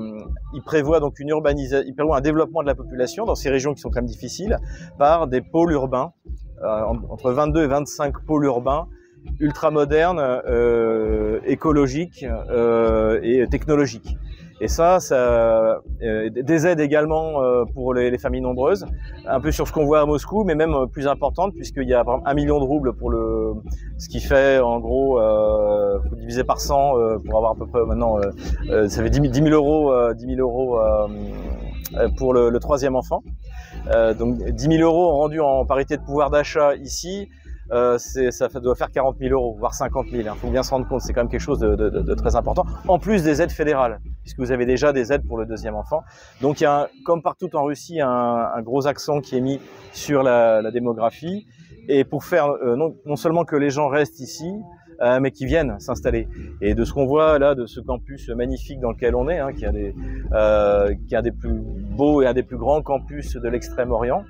ils 0.53 0.61
prévoient 0.63 0.99
donc 0.99 1.19
une 1.19 1.29
urbanisation, 1.29 1.87
ils 1.87 1.95
prévoient 1.95 2.17
un 2.17 2.21
développement 2.21 2.61
de 2.61 2.67
la 2.67 2.75
population 2.75 3.25
dans 3.25 3.35
ces 3.35 3.49
régions 3.49 3.73
qui 3.73 3.81
sont 3.81 3.89
quand 3.89 4.01
même 4.01 4.05
difficiles 4.05 4.57
par 4.99 5.27
des 5.27 5.41
pôles 5.41 5.71
urbains 5.71 6.13
entre 7.09 7.31
22 7.31 7.63
et 7.63 7.67
25 7.67 8.25
pôles 8.25 8.45
urbains 8.45 8.87
ultra 9.39 9.69
modernes, 9.69 10.41
écologiques 11.45 12.25
et 13.23 13.45
technologiques. 13.49 14.17
Et 14.61 14.67
ça, 14.67 14.99
ça 14.99 15.81
euh, 16.03 16.29
des 16.29 16.67
aides 16.67 16.79
également 16.79 17.41
euh, 17.41 17.65
pour 17.73 17.93
les, 17.93 18.17
familles 18.17 18.41
nombreuses, 18.41 18.85
un 19.25 19.39
peu 19.39 19.51
sur 19.51 19.67
ce 19.67 19.73
qu'on 19.73 19.85
voit 19.85 20.01
à 20.01 20.05
Moscou, 20.05 20.43
mais 20.43 20.55
même 20.55 20.75
plus 20.91 21.07
importante 21.07 21.53
puisqu'il 21.53 21.87
y 21.87 21.93
a 21.93 22.03
un 22.25 22.33
million 22.33 22.59
de 22.59 22.65
roubles 22.65 22.93
pour 22.93 23.09
le, 23.09 23.53
ce 23.97 24.09
qui 24.09 24.19
fait 24.19 24.59
en 24.59 24.79
gros, 24.79 25.19
euh, 25.19 25.99
diviser 26.17 26.43
par 26.43 26.59
100 26.59 26.97
euh, 26.97 27.17
pour 27.25 27.37
avoir 27.37 27.53
à 27.53 27.55
peu 27.55 27.65
près 27.65 27.85
maintenant, 27.85 28.17
euh, 28.69 28.87
ça 28.87 29.03
fait 29.03 29.09
10 29.09 29.31
000, 29.33 29.49
euros, 29.49 29.93
10 30.13 30.35
000 30.35 30.39
euros 30.39 30.79
pour 32.17 32.33
le, 32.33 32.49
le, 32.49 32.59
troisième 32.59 32.95
enfant. 32.95 33.23
donc 34.17 34.37
10 34.37 34.77
000 34.77 34.81
euros 34.81 35.17
rendus 35.17 35.41
en 35.41 35.65
parité 35.65 35.97
de 35.97 36.01
pouvoir 36.01 36.29
d'achat 36.29 36.75
ici, 36.75 37.29
euh, 37.73 37.97
ça 37.97 38.47
doit 38.59 38.75
faire 38.75 38.91
40 38.91 39.17
000 39.19 39.33
euros, 39.33 39.55
voire 39.57 39.73
50 39.73 40.07
000. 40.09 40.23
Il 40.23 40.39
faut 40.39 40.49
bien 40.49 40.61
se 40.61 40.69
rendre 40.69 40.87
compte, 40.87 41.01
c'est 41.01 41.11
quand 41.11 41.21
même 41.21 41.29
quelque 41.29 41.41
chose 41.41 41.59
de, 41.59 42.13
très 42.13 42.35
important. 42.35 42.65
En 42.87 42.99
plus 42.99 43.23
des 43.23 43.41
aides 43.41 43.51
fédérales, 43.51 43.99
puisque 44.21 44.39
vous 44.39 44.51
avez 44.51 44.65
déjà 44.65 44.93
des 44.93 45.11
aides 45.11 45.25
pour 45.27 45.37
le 45.37 45.45
deuxième 45.45 45.73
enfant. 45.73 46.03
Donc 46.41 46.61
il 46.61 46.65
y 46.65 46.67
a, 46.67 46.89
comme 47.03 47.23
partout 47.23 47.49
en 47.55 47.63
Russie, 47.63 47.99
un, 47.99 48.61
gros 48.61 48.85
accent 48.85 49.21
qui 49.21 49.37
est 49.37 49.41
mis 49.41 49.59
sur 49.91 50.21
la, 50.21 50.71
démographie. 50.71 51.47
Et 51.89 52.03
pour 52.03 52.23
faire 52.23 52.47
euh, 52.47 52.75
non, 52.77 53.15
seulement 53.15 53.43
que 53.43 53.55
les 53.55 53.69
gens 53.69 53.87
restent 53.89 54.19
ici, 54.19 54.49
euh, 55.01 55.19
mais 55.19 55.31
qui 55.31 55.45
viennent 55.45 55.79
s'installer. 55.79 56.27
Et 56.61 56.75
de 56.75 56.85
ce 56.85 56.93
qu'on 56.93 57.05
voit 57.05 57.39
là, 57.39 57.55
de 57.55 57.65
ce 57.65 57.81
campus 57.81 58.29
magnifique 58.29 58.79
dans 58.79 58.91
lequel 58.91 59.15
on 59.15 59.27
est, 59.27 59.39
hein, 59.39 59.51
qui 59.51 59.65
est 59.65 61.15
un 61.17 61.21
des 61.21 61.31
plus 61.31 61.59
beaux 61.97 62.21
et 62.21 62.27
un 62.27 62.33
des 62.33 62.43
plus 62.43 62.57
grands 62.57 62.81
campus 62.81 63.35
de 63.35 63.49
l'extrême-orient, 63.49 64.23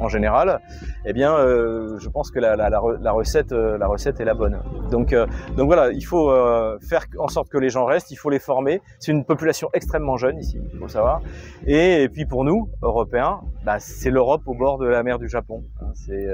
en 0.00 0.08
général, 0.08 0.60
eh 1.04 1.12
bien, 1.12 1.34
euh, 1.34 1.98
je 1.98 2.08
pense 2.08 2.30
que 2.30 2.38
la, 2.38 2.56
la, 2.56 2.70
la, 2.70 3.12
recette, 3.12 3.52
euh, 3.52 3.78
la 3.78 3.86
recette 3.86 4.18
est 4.20 4.24
la 4.24 4.34
bonne. 4.34 4.58
Donc, 4.90 5.12
euh, 5.12 5.26
donc 5.56 5.66
voilà, 5.66 5.92
il 5.92 6.02
faut 6.02 6.30
euh, 6.30 6.78
faire 6.80 7.04
en 7.18 7.28
sorte 7.28 7.48
que 7.48 7.58
les 7.58 7.70
gens 7.70 7.84
restent, 7.84 8.10
il 8.10 8.16
faut 8.16 8.30
les 8.30 8.38
former. 8.38 8.80
C'est 8.98 9.12
une 9.12 9.24
population 9.24 9.68
extrêmement 9.74 10.16
jeune 10.16 10.38
ici, 10.38 10.58
il 10.72 10.78
faut 10.78 10.88
savoir. 10.88 11.20
Et, 11.66 12.08
puis 12.12 12.24
pour 12.24 12.44
nous, 12.44 12.68
Européens, 12.82 13.40
bah, 13.64 13.78
c'est 13.78 14.10
l'Europe 14.10 14.42
au 14.46 14.54
bord 14.54 14.78
de 14.78 14.86
la 14.86 15.02
mer 15.02 15.18
du 15.18 15.28
Japon. 15.28 15.62
Hein. 15.80 15.90
C'est 15.94 16.28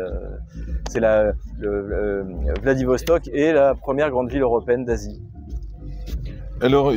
c'est 0.88 1.00
la 1.00 1.32
Vladivostok 2.62 3.28
est 3.28 3.52
la 3.52 3.74
première 3.74 4.10
grande 4.10 4.30
ville 4.30 4.42
européenne 4.42 4.84
d'Asie. 4.84 5.20
Alors, 6.62 6.92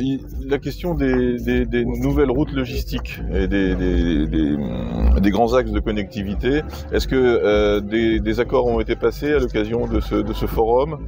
la 0.46 0.58
question 0.58 0.94
des, 0.94 1.36
des, 1.38 1.66
des, 1.66 1.84
nouvelles 1.84 2.30
routes 2.30 2.52
logistiques 2.52 3.20
et 3.32 3.46
des, 3.46 3.74
des 5.20 5.30
grands 5.30 5.54
axes 5.54 5.70
de 5.70 5.80
connectivité, 5.80 6.62
est-ce 6.92 7.06
que 7.06 7.16
euh, 7.16 7.80
des, 7.80 8.40
accords 8.40 8.66
ont 8.66 8.80
été 8.80 8.96
passés 8.96 9.34
à 9.34 9.38
l'occasion 9.38 9.86
de 9.86 10.00
ce, 10.00 10.14
de 10.14 10.32
ce 10.32 10.46
forum 10.46 10.98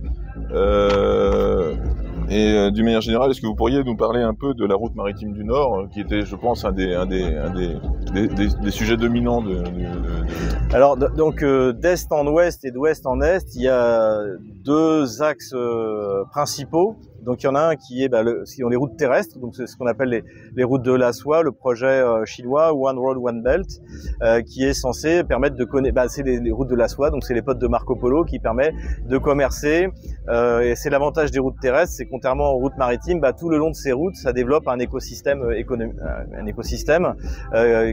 euh, 0.53 1.75
Et 2.29 2.53
euh, 2.53 2.71
d'une 2.71 2.85
manière 2.85 3.01
générale, 3.01 3.31
est-ce 3.31 3.41
que 3.41 3.47
vous 3.47 3.55
pourriez 3.55 3.83
nous 3.85 3.97
parler 3.97 4.21
un 4.21 4.35
peu 4.35 4.55
de 4.55 4.67
la 4.67 4.75
route 4.75 4.95
maritime 4.95 5.33
du 5.33 5.45
Nord, 5.45 5.89
qui 5.93 6.01
était, 6.01 6.27
je 6.27 6.37
pense, 6.37 6.65
un 6.65 6.73
des, 6.73 6.95
un 6.95 7.07
un 7.09 8.71
sujets 8.71 8.97
dominants 8.97 9.41
de, 9.41 9.55
de... 9.55 10.75
Alors, 10.75 10.97
donc, 10.97 11.43
euh, 11.43 11.73
d'est 11.73 12.13
en 12.13 12.27
ouest 12.27 12.65
et 12.65 12.71
d'ouest 12.71 13.07
en 13.07 13.21
est, 13.23 13.55
il 13.55 13.63
y 13.63 13.69
a 13.69 14.19
deux 14.65 15.23
axes 15.23 15.55
euh, 15.55 16.25
principaux 16.31 16.97
donc 17.23 17.43
il 17.43 17.47
y 17.47 17.49
en 17.49 17.55
a 17.55 17.61
un 17.61 17.76
qui 17.76 18.02
est 18.02 18.09
bah, 18.09 18.23
le, 18.23 18.45
qui 18.45 18.64
ont 18.64 18.69
les 18.69 18.76
routes 18.76 18.97
terrestres, 18.97 19.38
donc 19.38 19.55
c'est 19.55 19.67
ce 19.67 19.76
qu'on 19.76 19.87
appelle 19.87 20.09
les, 20.09 20.25
les, 20.55 20.64
routes 20.64 20.83
de 20.83 20.93
la 20.93 21.12
soie, 21.12 21.43
le 21.43 21.52
projet 21.52 21.87
euh, 21.87 22.25
chinois 22.25 22.73
One 22.75 22.99
Road 22.99 23.19
One 23.23 23.43
Belt, 23.43 23.67
euh, 24.23 24.43
qui 24.43 24.64
est 24.64 24.75
censé 24.75 25.25
permettre 25.25 25.57
de 25.57 25.64
connaître. 25.64 25.95
Bah, 25.95 26.09
c'est 26.09 26.23
les, 26.23 26.41
les, 26.41 26.50
routes 26.50 26.69
de 26.69 26.75
la 26.75 26.88
soie, 26.88 27.11
donc 27.11 27.25
c'est 27.25 27.35
les 27.35 27.43
potes 27.43 27.59
de 27.59 27.67
Marco 27.67 27.97
Polo 27.97 28.25
qui 28.25 28.38
permet 28.38 28.73
de 29.07 29.19
commercer. 29.19 29.88
Euh, 30.29 30.61
et 30.61 30.76
c'est 30.76 30.91
l'avantage 30.91 31.31
des 31.31 31.38
routes 31.38 31.59
terrestres, 31.61 31.95
c'est 31.97 32.07
contrairement 32.07 32.52
aux 32.52 32.59
routes 32.59 32.76
maritimes, 32.76 33.21
bah, 33.21 33.33
tout 33.33 33.49
le 33.49 33.59
long 33.59 33.71
de 33.71 33.75
ces 33.75 33.93
routes, 33.93 34.17
ça 34.17 34.33
développe 34.33 34.69
un 34.69 34.79
écosystème 34.79 35.43
euh, 35.43 35.59
économique, 35.59 35.97
euh, 36.00 36.41
un 36.41 36.47
écosystème 36.47 37.14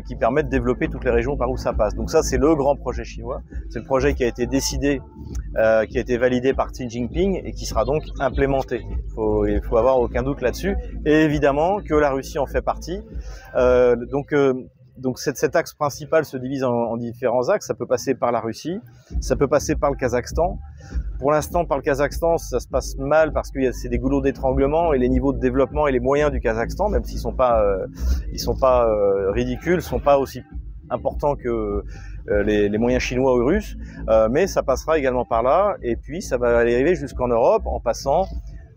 qui 0.05 0.15
permet 0.15 0.43
de 0.43 0.49
développer 0.49 0.87
toutes 0.87 1.03
les 1.03 1.11
régions 1.11 1.37
par 1.37 1.49
où 1.49 1.57
ça 1.57 1.73
passe. 1.73 1.95
Donc 1.95 2.09
ça, 2.09 2.21
c'est 2.23 2.37
le 2.37 2.55
grand 2.55 2.75
projet 2.75 3.03
chinois. 3.03 3.41
C'est 3.69 3.79
le 3.79 3.85
projet 3.85 4.13
qui 4.13 4.23
a 4.23 4.27
été 4.27 4.45
décidé, 4.45 5.01
qui 5.53 5.97
a 5.97 6.01
été 6.01 6.17
validé 6.17 6.53
par 6.53 6.71
Xi 6.71 6.89
Jinping 6.89 7.41
et 7.43 7.51
qui 7.51 7.65
sera 7.65 7.85
donc 7.85 8.03
implémenté 8.19 8.81
faut, 9.19 9.45
il 9.45 9.61
faut 9.61 9.77
avoir 9.77 9.99
aucun 9.99 10.23
doute 10.23 10.41
là-dessus. 10.41 10.75
Et 11.05 11.23
évidemment 11.23 11.81
que 11.81 11.93
la 11.93 12.11
Russie 12.11 12.39
en 12.39 12.45
fait 12.45 12.61
partie. 12.61 13.01
Euh, 13.55 13.95
donc 13.95 14.33
euh, 14.33 14.53
donc 14.97 15.17
cet, 15.17 15.55
axe 15.55 15.73
principal 15.73 16.25
se 16.25 16.35
divise 16.35 16.63
en, 16.63 16.73
en, 16.73 16.97
différents 16.97 17.47
axes. 17.49 17.67
Ça 17.67 17.73
peut 17.73 17.85
passer 17.85 18.15
par 18.15 18.31
la 18.31 18.41
Russie, 18.41 18.79
ça 19.21 19.35
peut 19.37 19.47
passer 19.47 19.75
par 19.75 19.91
le 19.91 19.97
Kazakhstan. 19.97 20.57
Pour 21.19 21.31
l'instant, 21.31 21.65
par 21.65 21.77
le 21.77 21.83
Kazakhstan, 21.83 22.37
ça 22.37 22.59
se 22.59 22.67
passe 22.67 22.97
mal 22.97 23.31
parce 23.31 23.49
que 23.51 23.71
c'est 23.71 23.89
des 23.89 23.97
goulots 23.97 24.21
d'étranglement 24.21 24.93
et 24.93 24.99
les 24.99 25.07
niveaux 25.07 25.31
de 25.31 25.39
développement 25.39 25.87
et 25.87 25.93
les 25.93 26.01
moyens 26.01 26.31
du 26.31 26.41
Kazakhstan, 26.41 26.89
même 26.89 27.03
s'ils 27.05 27.19
sont 27.19 27.33
pas, 27.33 27.61
euh, 27.61 27.87
ils 28.33 28.39
sont 28.39 28.57
pas 28.57 28.87
euh, 28.87 29.31
ridicules, 29.31 29.81
sont 29.81 29.99
pas 29.99 30.17
aussi 30.17 30.41
importants 30.89 31.35
que 31.35 31.83
les, 32.45 32.67
les, 32.67 32.77
moyens 32.77 33.01
chinois 33.01 33.35
ou 33.35 33.45
russes. 33.45 33.77
Mais 34.31 34.47
ça 34.47 34.63
passera 34.63 34.97
également 34.97 35.23
par 35.23 35.43
là. 35.43 35.77
Et 35.83 35.95
puis 35.95 36.21
ça 36.21 36.37
va 36.37 36.57
arriver 36.57 36.95
jusqu'en 36.95 37.27
Europe 37.27 37.63
en 37.65 37.79
passant 37.79 38.25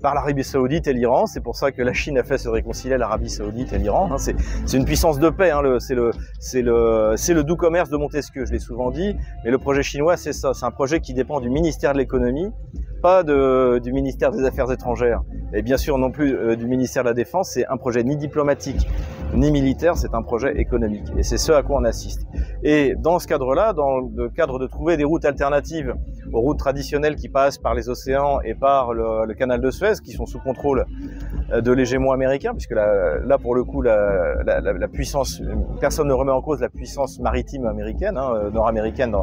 par 0.02 0.14
l'Arabie 0.14 0.44
Saoudite 0.44 0.86
et 0.88 0.92
l'Iran. 0.92 1.26
C'est 1.26 1.40
pour 1.40 1.56
ça 1.56 1.72
que 1.72 1.80
la 1.80 1.92
Chine 1.92 2.18
a 2.18 2.24
fait 2.24 2.38
se 2.38 2.48
réconcilier 2.48 2.98
l'Arabie 2.98 3.30
Saoudite 3.30 3.72
et 3.72 3.78
l'Iran. 3.78 4.10
Hein. 4.12 4.18
C'est 4.18 4.76
une 4.76 4.84
puissance 4.84 5.18
de 5.18 5.30
paix. 5.30 5.50
Hein. 5.50 5.62
C'est 5.78 5.94
le, 5.94 6.10
c'est 6.38 6.62
le, 6.62 7.14
c'est 7.16 7.34
le 7.34 7.44
doux 7.44 7.56
commerce 7.56 7.88
de 7.88 7.96
Montesquieu. 7.96 8.44
Je 8.44 8.52
l'ai 8.52 8.58
souvent 8.58 8.90
dit. 8.90 9.16
Mais 9.44 9.50
le 9.50 9.58
projet 9.58 9.82
chinois, 9.82 10.16
c'est 10.16 10.32
ça. 10.32 10.52
C'est 10.52 10.66
un 10.66 10.70
projet 10.70 11.00
qui 11.00 11.14
dépend 11.14 11.40
du 11.40 11.48
ministère 11.48 11.92
de 11.92 11.98
l'économie, 11.98 12.50
pas 13.02 13.22
du 13.24 13.92
ministère 13.92 14.30
des 14.30 14.44
Affaires 14.44 14.70
étrangères, 14.70 15.22
et 15.52 15.62
bien 15.62 15.76
sûr 15.76 15.98
non 15.98 16.10
plus 16.10 16.34
euh, 16.34 16.56
du 16.56 16.66
ministère 16.66 17.02
de 17.02 17.08
la 17.08 17.14
Défense. 17.14 17.50
C'est 17.50 17.66
un 17.66 17.76
projet 17.76 18.02
ni 18.04 18.16
diplomatique 18.16 18.86
ni 19.34 19.50
militaire. 19.50 19.96
C'est 19.96 20.14
un 20.14 20.22
projet 20.22 20.58
économique. 20.58 21.06
Et 21.16 21.22
c'est 21.22 21.38
ce 21.38 21.52
à 21.52 21.62
quoi 21.62 21.76
on 21.80 21.84
assiste. 21.84 22.26
Et 22.62 22.94
dans 22.96 23.18
ce 23.18 23.26
cadre-là, 23.26 23.72
dans 23.72 23.98
le 23.98 24.28
cadre 24.28 24.58
de 24.58 24.66
trouver 24.66 24.96
des 24.96 25.04
routes 25.04 25.24
alternatives 25.24 25.94
aux 26.32 26.40
routes 26.40 26.58
traditionnelles 26.58 27.16
qui 27.16 27.28
passent 27.28 27.58
par 27.58 27.74
les 27.74 27.88
océans 27.88 28.40
et 28.40 28.54
par 28.54 28.92
le, 28.92 29.32
canal 29.34 29.60
de 29.60 29.70
Suez, 29.70 29.94
qui 30.04 30.12
sont 30.12 30.26
sous 30.26 30.38
contrôle 30.38 30.86
de 31.52 31.72
l'hégémon 31.72 32.12
américain, 32.12 32.52
puisque 32.52 32.72
là, 32.72 33.18
là 33.24 33.38
pour 33.38 33.54
le 33.54 33.64
coup, 33.64 33.82
la, 33.82 34.42
la, 34.44 34.60
la, 34.60 34.88
puissance, 34.88 35.42
personne 35.80 36.08
ne 36.08 36.12
remet 36.12 36.32
en 36.32 36.40
cause 36.40 36.60
la 36.60 36.68
puissance 36.68 37.18
maritime 37.20 37.66
américaine, 37.66 38.16
hein, 38.16 38.32
euh, 38.34 38.50
nord-américaine 38.50 39.14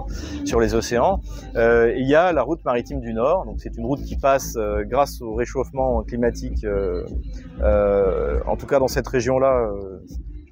sur 0.46 0.60
les 0.60 0.76
océans. 0.76 1.22
Euh, 1.56 1.94
il 1.96 2.08
y 2.08 2.16
a 2.16 2.32
la 2.32 2.42
route 2.42 2.64
maritime 2.66 3.00
du 3.00 3.14
Nord, 3.14 3.46
donc 3.46 3.56
c'est 3.60 3.76
une 3.78 3.86
route 3.86 4.02
qui 4.02 4.18
passe 4.18 4.56
euh, 4.56 4.84
grâce 4.84 5.22
au 5.22 5.34
réchauffement 5.34 6.04
climatique, 6.04 6.66
euh, 6.66 8.40
en 8.46 8.56
tout 8.56 8.68
cas 8.68 8.80
dans 8.80 8.88
cette 8.88 9.08
région-là 9.08 9.70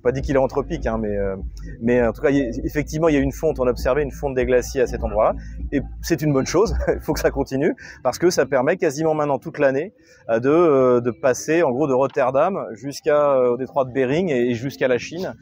pas 0.07 0.13
dit 0.13 0.21
qu'il 0.21 0.35
est 0.35 0.39
anthropique, 0.39 0.87
hein, 0.87 0.97
mais, 1.01 1.99
euh, 1.99 2.07
en 2.07 2.13
tout 2.13 2.21
cas, 2.21 2.29
effectivement, 2.29 3.09
il 3.09 3.15
y 3.15 3.17
a 3.17 3.19
une 3.19 3.33
fonte, 3.33 3.59
on 3.59 3.67
a 3.67 3.71
observé 3.71 4.03
une 4.03 4.11
fonte 4.13 4.35
des 4.35 4.45
glaciers 4.45 4.79
à 4.79 4.87
cet 4.87 5.03
endroit-là, 5.03 5.33
et 5.73 5.81
c'est 6.01 6.21
une 6.21 6.31
bonne 6.31 6.45
chose, 6.45 6.73
il 6.87 7.01
faut 7.01 7.11
que 7.11 7.19
ça 7.19 7.29
continue, 7.29 7.75
parce 8.03 8.17
que 8.17 8.29
ça 8.29 8.45
permet 8.45 8.77
quasiment 8.77 9.13
maintenant 9.13 9.37
toute 9.37 9.59
l'année 9.59 9.91
euh, 10.29 10.39
de, 10.39 10.49
euh, 10.49 11.01
de 11.01 11.11
passer, 11.11 11.61
en 11.61 11.71
gros, 11.71 11.89
de 11.89 11.93
Rotterdam 11.93 12.67
jusqu'au 12.71 13.57
détroit 13.57 13.83
de 13.83 13.91
Bering 13.91 14.31
et 14.31 14.53
jusqu'à 14.53 14.87
la 14.87 14.97
Chine, 14.97 15.35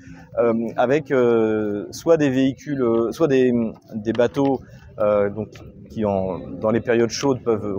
avec 0.77 1.13
soit 1.91 2.17
des 2.17 2.29
véhicules, 2.31 2.83
soit 3.11 3.27
des, 3.27 3.53
bateaux 4.17 4.61
donc, 4.97 5.49
qui, 5.91 6.01
dans 6.01 6.71
les 6.71 6.81
périodes 6.81 7.11
chaudes, 7.11 7.43
peuvent, 7.43 7.75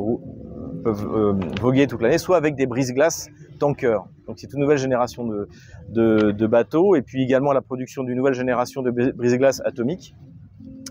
voguer 1.60 1.88
toute 1.88 2.00
l'année, 2.00 2.18
soit 2.18 2.36
avec 2.36 2.54
des 2.54 2.66
brise-glaces 2.66 3.28
tanker. 3.58 3.98
Donc 4.26 4.38
c'est 4.38 4.52
une 4.52 4.60
nouvelle 4.60 4.78
génération 4.78 5.28
de, 5.88 6.46
bateaux 6.46 6.96
et 6.96 7.02
puis 7.02 7.22
également 7.22 7.52
la 7.52 7.62
production 7.62 8.04
d'une 8.04 8.16
nouvelle 8.16 8.34
génération 8.34 8.82
de 8.82 8.90
brise-glace 8.90 9.62
atomiques. 9.64 10.14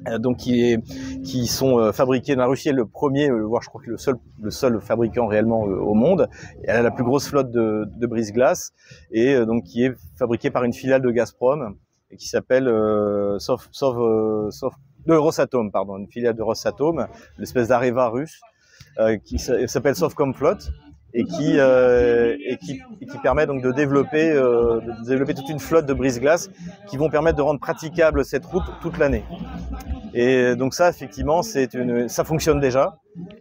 Euh, 0.08 0.20
donc 0.20 0.38
qui, 0.38 1.48
sont 1.48 1.80
euh, 1.80 1.92
fabriqués 1.92 2.36
dans 2.36 2.44
la 2.44 2.48
Russie, 2.48 2.70
est 2.70 2.74
le 2.74 2.86
premier, 2.86 3.30
euh, 3.30 3.42
voire 3.42 3.63
je 3.63 3.70
crois 3.70 3.82
que 3.82 3.89
le 3.89 3.98
seul, 3.98 4.15
le 4.42 4.51
seul 4.51 4.80
fabricant 4.80 5.25
réellement 5.25 5.62
au 5.62 5.94
monde. 5.94 6.30
Elle 6.63 6.77
a 6.77 6.82
la 6.82 6.92
plus 6.92 7.04
grosse 7.04 7.27
flotte 7.27 7.51
de, 7.51 8.06
brise-glace 8.06 8.74
et 9.12 9.36
donc 9.46 9.63
qui 9.63 9.84
est 9.84 9.96
fabriquée 10.18 10.51
par 10.51 10.63
une 10.63 10.74
filiale 10.74 11.01
de 11.01 11.10
Gazprom 11.10 11.75
et 12.12 12.18
qui 12.18 12.27
s'appelle 12.27 12.68
euh, 12.68 13.39
Sof, 13.39 13.68
Sof, 13.72 13.96
de 15.08 15.13
Rosatom, 15.13 15.72
pardon, 15.72 15.98
une 15.98 16.08
filiale 16.08 16.36
de 16.36 16.44
Rosatom, 16.44 17.08
l'espèce 17.38 17.68
d'Areva 17.68 18.10
russe, 18.10 18.39
qui 19.24 19.38
s'appelle 19.39 19.96
Sovcomflot 19.96 20.58
et 21.15 21.24
qui, 21.24 21.57
euh, 21.57 22.36
et 22.45 22.57
qui, 22.57 22.81
et 23.01 23.05
qui 23.05 23.17
permet 23.19 23.48
donc 23.48 23.63
euh, 23.63 23.72
de 23.72 25.05
développer 25.07 25.34
toute 25.34 25.50
une 25.50 25.60
flotte 25.60 25.86
de 25.86 25.93
brise-glace 25.93 26.50
qui 26.89 26.98
vont 26.98 27.10
permettre 27.10 27.38
de 27.38 27.41
rendre 27.41 27.60
praticable 27.60 28.25
cette 28.25 28.45
route 28.45 28.65
toute 28.81 28.98
l'année. 28.98 29.24
Et 30.17 30.55
donc 30.55 30.74
ça, 30.74 30.89
effectivement, 30.89 31.43
c'est 31.43 31.74
une, 31.74 32.07
ça 32.07 32.24
fonctionne 32.24 32.62
déjà. 32.62 32.95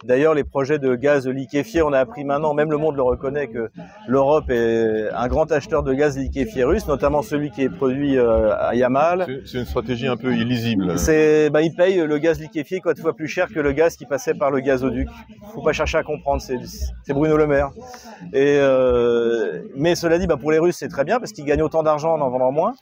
D'ailleurs, 0.05 0.35
les 0.35 0.45
projets 0.45 0.79
de 0.79 0.95
gaz 0.95 1.27
liquéfié, 1.27 1.83
on 1.83 1.93
a 1.93 1.99
appris 1.99 2.25
maintenant, 2.25 2.55
même 2.55 2.71
le 2.71 2.77
monde 2.77 2.95
le 2.97 3.03
reconnaît, 3.03 3.49
que 3.49 3.71
l'Europe 4.07 4.49
est 4.51 5.09
un 5.13 5.29
grand 5.29 5.51
acheteur 5.51 5.83
de 5.83 5.93
gaz 5.95 6.17
liquéfié 6.17 6.63
russe, 6.63 6.87
notamment 6.87 7.23
celui 7.23 7.51
qui 7.51 7.63
est 7.63 7.69
produit 7.69 8.17
euh, 8.17 8.55
à 8.57 8.75
Yamal. 8.75 9.27
C'est 9.47 9.59
une 9.59 9.65
stratégie 9.65 10.07
un 10.07 10.17
peu 10.17 10.33
illisible. 10.35 10.97
C'est, 10.99 11.51
bah, 11.51 11.63
ils 11.63 11.75
payent 11.75 12.07
le 12.07 12.19
gaz 12.19 12.41
liquéfié 12.41 12.81
quatre 12.81 13.01
fois 13.01 13.15
plus 13.15 13.27
cher 13.27 13.49
que 13.49 13.59
le 13.59 13.73
gaz 13.73 13.97
qui 13.97 14.07
passait 14.07 14.35
par 14.35 14.51
le 14.51 14.61
gazoduc. 14.61 15.09
Faut 15.53 15.63
pas 15.63 15.73
chercher 15.73 15.99
à 15.99 16.03
comprendre, 16.03 16.41
c'est 16.41 17.13
Bruno 17.13 17.37
Le 17.37 17.47
Maire. 17.47 17.71
Et 18.33 18.59
euh, 18.61 19.63
mais 19.77 19.95
cela 19.95 20.19
dit, 20.19 20.27
bah, 20.27 20.37
pour 20.37 20.53
les 20.53 20.59
Russes, 20.59 20.77
c'est 20.79 20.89
très 20.89 21.05
bien 21.05 21.19
parce 21.19 21.33
qu'ils 21.33 21.45
gagnent 21.45 21.63
autant 21.63 21.83
d'argent 21.83 22.15
en 22.15 22.21
en 22.21 22.31
vendant 22.31 22.53
moins, 22.53 22.75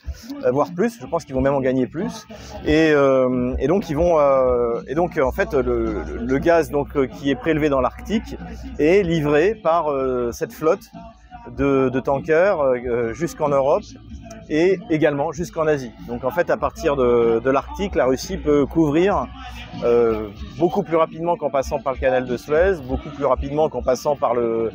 euh, 0.44 0.50
voire 0.50 0.68
plus. 0.74 0.98
Je 1.00 1.06
pense 1.06 1.24
qu'ils 1.24 1.34
vont 1.34 1.40
même 1.40 1.54
en 1.54 1.60
gagner 1.60 1.86
plus. 1.86 2.26
Et, 2.66 2.90
euh, 2.92 3.54
et 3.58 3.66
donc 3.66 3.81
euh, 3.90 4.82
et 4.88 4.94
donc 4.94 5.18
en 5.18 5.32
fait 5.32 5.54
le, 5.54 6.38
gaz 6.38 6.70
donc 6.70 7.06
qui 7.08 7.30
est 7.30 7.34
prélevé 7.34 7.68
dans 7.68 7.80
l'Arctique 7.80 8.36
est 8.78 9.02
livré 9.02 9.54
par 9.54 9.86
cette 10.32 10.52
flotte 10.52 10.90
de, 11.56 11.88
de 11.88 12.00
tankers 12.00 12.58
jusqu'en 13.14 13.48
Europe 13.48 13.84
et 14.48 14.78
également 14.90 15.32
jusqu'en 15.32 15.66
Asie. 15.66 15.92
Donc 16.08 16.24
en 16.24 16.30
fait, 16.30 16.50
à 16.50 16.56
partir 16.56 16.96
de, 16.96 17.40
de 17.42 17.50
l'Arctique, 17.50 17.94
la 17.94 18.06
Russie 18.06 18.36
peut 18.36 18.66
couvrir 18.66 19.26
euh, 19.84 20.28
beaucoup 20.58 20.82
plus 20.82 20.96
rapidement 20.96 21.36
qu'en 21.36 21.50
passant 21.50 21.80
par 21.80 21.94
le 21.94 21.98
canal 21.98 22.26
de 22.26 22.36
Suez, 22.36 22.74
beaucoup 22.86 23.08
plus 23.08 23.24
rapidement 23.24 23.68
qu'en 23.68 23.82
passant 23.82 24.16
par 24.16 24.34
le 24.34 24.70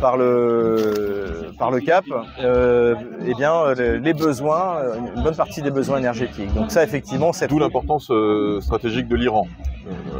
par 0.00 0.16
le 0.16 1.50
par 1.58 1.70
le 1.70 1.80
Cap, 1.80 2.04
euh, 2.40 2.94
eh 3.26 3.34
bien 3.34 3.74
les, 3.74 4.14
besoins, 4.14 4.82
une 5.14 5.22
bonne 5.22 5.34
partie 5.34 5.62
des 5.62 5.70
besoins 5.70 5.98
énergétiques. 5.98 6.52
Donc 6.54 6.70
ça, 6.70 6.82
effectivement, 6.84 7.32
c'est 7.32 7.48
d'où 7.48 7.58
l'importance 7.58 8.10
euh, 8.10 8.60
stratégique 8.60 9.08
de 9.08 9.16
l'Iran. 9.16 9.46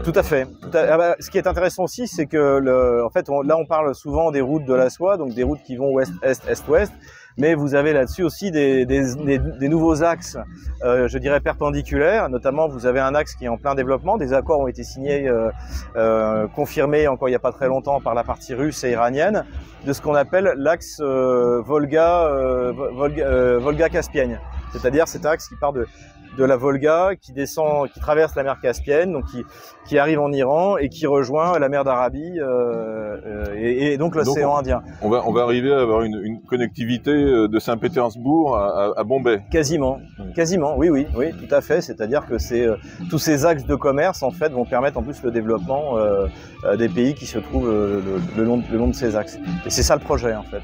Tout 0.04 0.12
à 0.14 0.22
fait. 0.22 0.48
Ah 0.74 0.96
bah, 0.96 1.16
ce 1.20 1.30
qui 1.30 1.38
est 1.38 1.46
intéressant 1.46 1.84
aussi, 1.84 2.08
c'est 2.08 2.26
que 2.26 2.58
le, 2.58 3.04
en 3.04 3.10
fait, 3.10 3.28
là, 3.44 3.56
on 3.56 3.66
parle 3.66 3.94
souvent 3.94 4.30
des 4.30 4.40
routes 4.40 4.64
de 4.64 4.74
la 4.74 4.90
soie, 4.90 5.16
donc 5.16 5.34
des 5.34 5.44
routes 5.44 5.62
qui 5.62 5.76
vont 5.76 5.90
ouest-est, 5.92 6.48
est-ouest 6.48 6.92
mais 7.38 7.54
vous 7.54 7.74
avez 7.74 7.92
là-dessus 7.92 8.22
aussi 8.22 8.50
des, 8.50 8.86
des, 8.86 9.14
des, 9.14 9.68
nouveaux 9.68 10.02
axes, 10.02 10.36
euh, 10.84 11.08
je 11.08 11.18
dirais 11.18 11.40
perpendiculaires. 11.40 12.28
Notamment, 12.28 12.68
vous 12.68 12.86
avez 12.86 13.00
un 13.00 13.14
axe 13.14 13.34
qui 13.34 13.44
est 13.44 13.48
en 13.48 13.56
plein 13.56 13.74
développement. 13.74 14.16
Des 14.16 14.32
accords 14.32 14.60
ont 14.60 14.68
été 14.68 14.84
signés, 14.84 15.28
euh, 15.28 15.50
euh, 15.96 16.46
confirmés 16.48 17.08
encore 17.08 17.28
il 17.28 17.32
n'y 17.32 17.36
a 17.36 17.40
pas 17.40 17.52
très 17.52 17.68
longtemps 17.68 18.00
par 18.00 18.14
la 18.14 18.24
partie 18.24 18.54
russe 18.54 18.84
et 18.84 18.90
iranienne, 18.90 19.44
de 19.86 19.92
ce 19.92 20.02
qu'on 20.02 20.14
appelle 20.14 20.54
l'axe 20.56 20.98
euh, 21.00 21.62
Volga, 21.62 22.24
euh, 22.24 22.72
Volga, 22.72 23.58
Volga 23.58 23.88
Caspienne. 23.88 24.38
C'est-à-dire 24.72 25.08
cet 25.08 25.26
axe 25.26 25.48
qui 25.48 25.56
part 25.56 25.72
de, 25.72 25.86
de 26.36 26.44
la 26.44 26.56
Volga 26.56 27.10
qui 27.20 27.32
descend, 27.32 27.88
qui 27.90 28.00
traverse 28.00 28.34
la 28.34 28.42
mer 28.42 28.58
Caspienne, 28.60 29.12
donc 29.12 29.26
qui, 29.26 29.44
qui 29.86 29.98
arrive 29.98 30.20
en 30.20 30.32
Iran 30.32 30.76
et 30.76 30.88
qui 30.88 31.06
rejoint 31.06 31.58
la 31.58 31.68
mer 31.68 31.84
d'Arabie 31.84 32.38
euh, 32.38 33.16
euh 33.26 33.54
et, 33.56 33.92
et, 33.92 33.98
donc 33.98 34.14
l'océan 34.14 34.56
Indien. 34.56 34.82
On 35.02 35.10
va, 35.10 35.22
on 35.26 35.32
va 35.32 35.42
arriver 35.42 35.72
à 35.72 35.80
avoir 35.80 36.02
une, 36.02 36.20
une 36.22 36.40
connectivité 36.42 37.10
euh, 37.10 37.48
de 37.48 37.58
Saint-Pétersbourg 37.58 38.56
à, 38.56 38.92
à, 38.96 39.04
Bombay. 39.04 39.42
Quasiment, 39.50 39.98
quasiment, 40.34 40.76
oui, 40.76 40.88
oui, 40.88 41.06
oui, 41.16 41.32
tout 41.32 41.52
à 41.54 41.60
fait. 41.60 41.80
C'est-à-dire 41.80 42.26
que 42.26 42.38
c'est 42.38 42.64
euh, 42.64 42.76
tous 43.10 43.18
ces 43.18 43.44
axes 43.44 43.64
de 43.64 43.74
commerce 43.74 44.22
en 44.22 44.30
fait 44.30 44.50
vont 44.50 44.64
permettre 44.64 44.98
en 44.98 45.02
plus 45.02 45.22
le 45.22 45.30
développement 45.30 45.98
euh, 45.98 46.26
des 46.76 46.88
pays 46.88 47.14
qui 47.14 47.26
se 47.26 47.38
trouvent 47.38 47.68
le, 47.68 48.20
le, 48.36 48.44
long, 48.44 48.62
le 48.70 48.78
long 48.78 48.88
de 48.88 48.94
ces 48.94 49.16
axes. 49.16 49.38
Et 49.66 49.70
c'est 49.70 49.82
ça 49.82 49.96
le 49.96 50.02
projet 50.02 50.34
en 50.34 50.44
fait. 50.44 50.62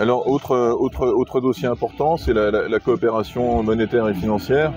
Alors, 0.00 0.28
autre, 0.28 0.56
autre, 0.78 1.06
autre 1.06 1.40
dossier 1.40 1.66
important, 1.66 2.16
c'est 2.16 2.32
la, 2.32 2.78
coopération 2.78 3.62
monétaire 3.64 4.08
et 4.08 4.14
financière. 4.14 4.72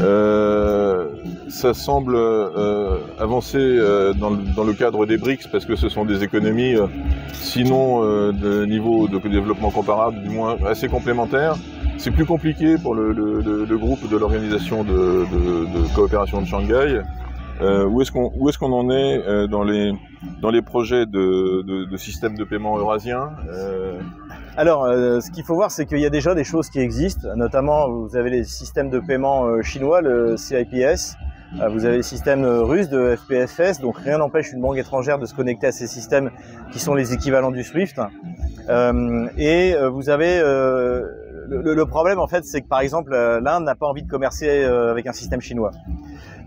Euh, 0.00 1.08
ça 1.48 1.74
semble 1.74 2.14
euh, 2.16 2.98
avancer 3.18 3.58
euh, 3.58 4.12
dans, 4.12 4.30
le, 4.30 4.38
dans, 4.54 4.62
le, 4.62 4.72
cadre 4.72 5.04
des 5.04 5.18
BRICS 5.18 5.48
parce 5.50 5.64
que 5.64 5.74
ce 5.74 5.88
sont 5.88 6.04
des 6.04 6.22
économies, 6.22 6.76
sinon 7.32 8.02
de 8.32 8.64
niveau 8.64 9.08
de 9.08 9.18
développement 9.28 9.70
comparable, 9.70 10.20
du 10.22 10.30
moins 10.30 10.56
assez 10.66 10.88
complémentaires. 10.88 11.54
C'est 11.98 12.10
plus 12.10 12.24
compliqué 12.24 12.76
pour 12.78 12.94
le, 12.94 13.12
le, 13.12 13.78
groupe 13.78 14.08
de 14.08 14.16
l'organisation 14.16 14.84
de, 14.84 15.26
de, 15.26 15.94
coopération 15.94 16.40
de 16.40 16.46
Shanghai. 16.46 17.02
Où 17.60 18.00
est-ce 18.00 18.10
qu'on 18.10 18.30
est, 18.30 18.74
en 18.74 18.90
est 18.90 19.48
dans 19.48 19.62
les 19.62 19.92
dans 20.40 20.50
les 20.50 20.62
projets 20.62 21.06
de, 21.06 21.62
de, 21.62 21.84
de 21.84 21.96
système 21.96 22.36
de 22.36 22.44
paiement 22.44 22.78
eurasien 22.78 23.30
euh... 23.48 24.00
Alors, 24.56 24.84
euh, 24.84 25.20
ce 25.20 25.30
qu'il 25.30 25.44
faut 25.44 25.54
voir, 25.54 25.70
c'est 25.70 25.86
qu'il 25.86 26.00
y 26.00 26.06
a 26.06 26.10
déjà 26.10 26.34
des 26.34 26.44
choses 26.44 26.70
qui 26.70 26.80
existent, 26.80 27.28
notamment 27.36 27.88
vous 27.88 28.16
avez 28.16 28.30
les 28.30 28.44
systèmes 28.44 28.90
de 28.90 28.98
paiement 28.98 29.46
euh, 29.46 29.62
chinois, 29.62 30.00
le 30.00 30.36
CIPS, 30.36 31.16
euh, 31.60 31.68
vous 31.68 31.84
avez 31.84 31.98
les 31.98 32.02
systèmes 32.02 32.44
russes 32.44 32.88
de 32.88 33.16
FPFS, 33.16 33.80
donc 33.80 33.96
rien 33.98 34.18
n'empêche 34.18 34.52
une 34.52 34.60
banque 34.60 34.76
étrangère 34.76 35.18
de 35.18 35.26
se 35.26 35.34
connecter 35.34 35.68
à 35.68 35.72
ces 35.72 35.86
systèmes 35.86 36.30
qui 36.72 36.78
sont 36.78 36.94
les 36.94 37.14
équivalents 37.14 37.52
du 37.52 37.62
SWIFT. 37.62 38.00
Euh, 38.68 39.28
et 39.38 39.74
vous 39.90 40.10
avez 40.10 40.40
le, 40.40 41.84
problème 41.84 42.18
en 42.18 42.26
fait, 42.26 42.44
c'est 42.44 42.60
que 42.60 42.68
par 42.68 42.80
exemple 42.80 43.12
l'Inde 43.12 43.64
n'a 43.64 43.74
pas 43.74 43.86
envie 43.86 44.02
de 44.02 44.10
commercer 44.10 44.64
avec 44.64 45.06
un 45.06 45.12
système 45.12 45.40
chinois. 45.40 45.70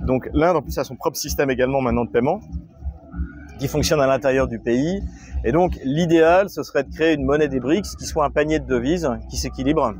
Donc 0.05 0.29
l'Inde 0.33 0.57
en 0.57 0.61
plus 0.61 0.77
a 0.77 0.83
son 0.83 0.95
propre 0.95 1.17
système 1.17 1.49
également 1.49 1.81
maintenant 1.81 2.05
de 2.05 2.11
paiement 2.11 2.39
qui 3.59 3.67
fonctionne 3.67 4.01
à 4.01 4.07
l'intérieur 4.07 4.47
du 4.47 4.59
pays. 4.59 5.01
Et 5.45 5.51
donc 5.51 5.79
l'idéal, 5.83 6.49
ce 6.49 6.63
serait 6.63 6.83
de 6.83 6.93
créer 6.93 7.13
une 7.13 7.23
monnaie 7.23 7.47
des 7.47 7.59
BRICS 7.59 7.95
qui 7.97 8.05
soit 8.05 8.25
un 8.25 8.29
panier 8.29 8.59
de 8.59 8.65
devises 8.65 9.09
qui 9.29 9.37
s'équilibre 9.37 9.93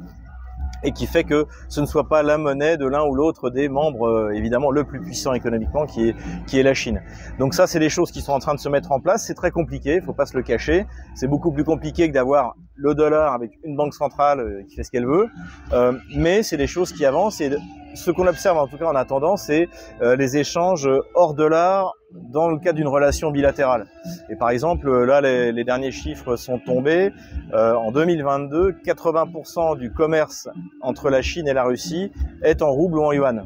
et 0.84 0.92
qui 0.92 1.08
fait 1.08 1.24
que 1.24 1.48
ce 1.70 1.82
ne 1.82 1.86
soit 1.86 2.08
pas 2.08 2.24
la 2.24 2.38
monnaie 2.38 2.78
de 2.78 2.86
l'un 2.86 3.06
ou 3.06 3.16
l'autre 3.16 3.50
des 3.50 3.70
membres, 3.70 4.08
euh, 4.08 4.32
évidemment, 4.32 4.70
le 4.70 4.84
plus 4.84 5.00
puissant 5.00 5.34
économiquement, 5.34 5.86
qui 5.86 6.10
est, 6.10 6.16
qui 6.46 6.60
est 6.60 6.64
la 6.64 6.74
Chine. 6.74 7.02
Donc 7.40 7.54
ça, 7.54 7.68
c'est 7.68 7.80
des 7.80 7.90
choses 7.90 8.12
qui 8.12 8.22
sont 8.22 8.34
en 8.34 8.40
train 8.40 8.54
de 8.54 8.60
se 8.60 8.70
mettre 8.70 8.92
en 8.92 9.00
place. 9.00 9.26
C'est 9.26 9.34
très 9.34 9.52
compliqué, 9.52 9.96
il 9.96 10.02
faut 10.02 10.14
pas 10.14 10.26
se 10.26 10.36
le 10.36 10.44
cacher. 10.44 10.86
C'est 11.16 11.28
beaucoup 11.28 11.52
plus 11.52 11.64
compliqué 11.64 12.10
que 12.10 12.14
d'avoir 12.14 12.56
le 12.76 12.96
dollar 12.96 13.34
avec 13.34 13.52
une 13.64 13.76
banque 13.76 13.94
centrale 13.94 14.40
euh, 14.40 14.64
qui 14.68 14.76
fait 14.76 14.84
ce 14.84 14.92
qu'elle 14.92 15.06
veut. 15.06 15.28
Euh, 15.74 15.94
mais 16.16 16.44
c'est 16.44 16.58
des 16.58 16.68
choses 16.68 16.92
qui 16.92 17.06
avancent 17.06 17.42
et 17.42 17.52
ce 17.96 18.12
qu'on 18.12 18.28
observe 18.28 18.58
en 18.58 18.68
tout 18.68 18.78
cas 18.78 18.88
en 18.88 18.96
attendant, 18.96 19.38
c'est 19.38 19.70
euh, 20.02 20.16
les 20.16 20.38
échanges 20.38 20.90
hors 21.14 21.34
dollar 21.34 21.94
dans 22.12 22.50
le 22.50 22.60
cadre 22.60 22.78
d'une 22.78 22.88
relation 22.88 23.32
bilatérale. 23.32 23.86
Et 24.30 24.36
par 24.36 24.50
exemple, 24.50 25.04
là, 25.04 25.22
les, 25.22 25.52
les 25.52 25.64
derniers 25.64 25.92
chiffres 25.92 26.36
sont 26.36 26.60
tombés. 26.60 27.12
Euh, 27.54 27.74
en 27.74 27.92
2022, 27.92 28.72
80% 28.86 29.78
du 29.78 29.92
commerce 29.92 30.48
entre 30.82 31.10
la 31.10 31.22
Chine 31.22 31.48
et 31.48 31.54
la 31.54 31.64
Russie 31.64 32.12
est 32.44 32.62
en 32.62 32.72
rouble 32.72 33.00
ou 33.00 33.04
en 33.04 33.12
yuan. 33.12 33.46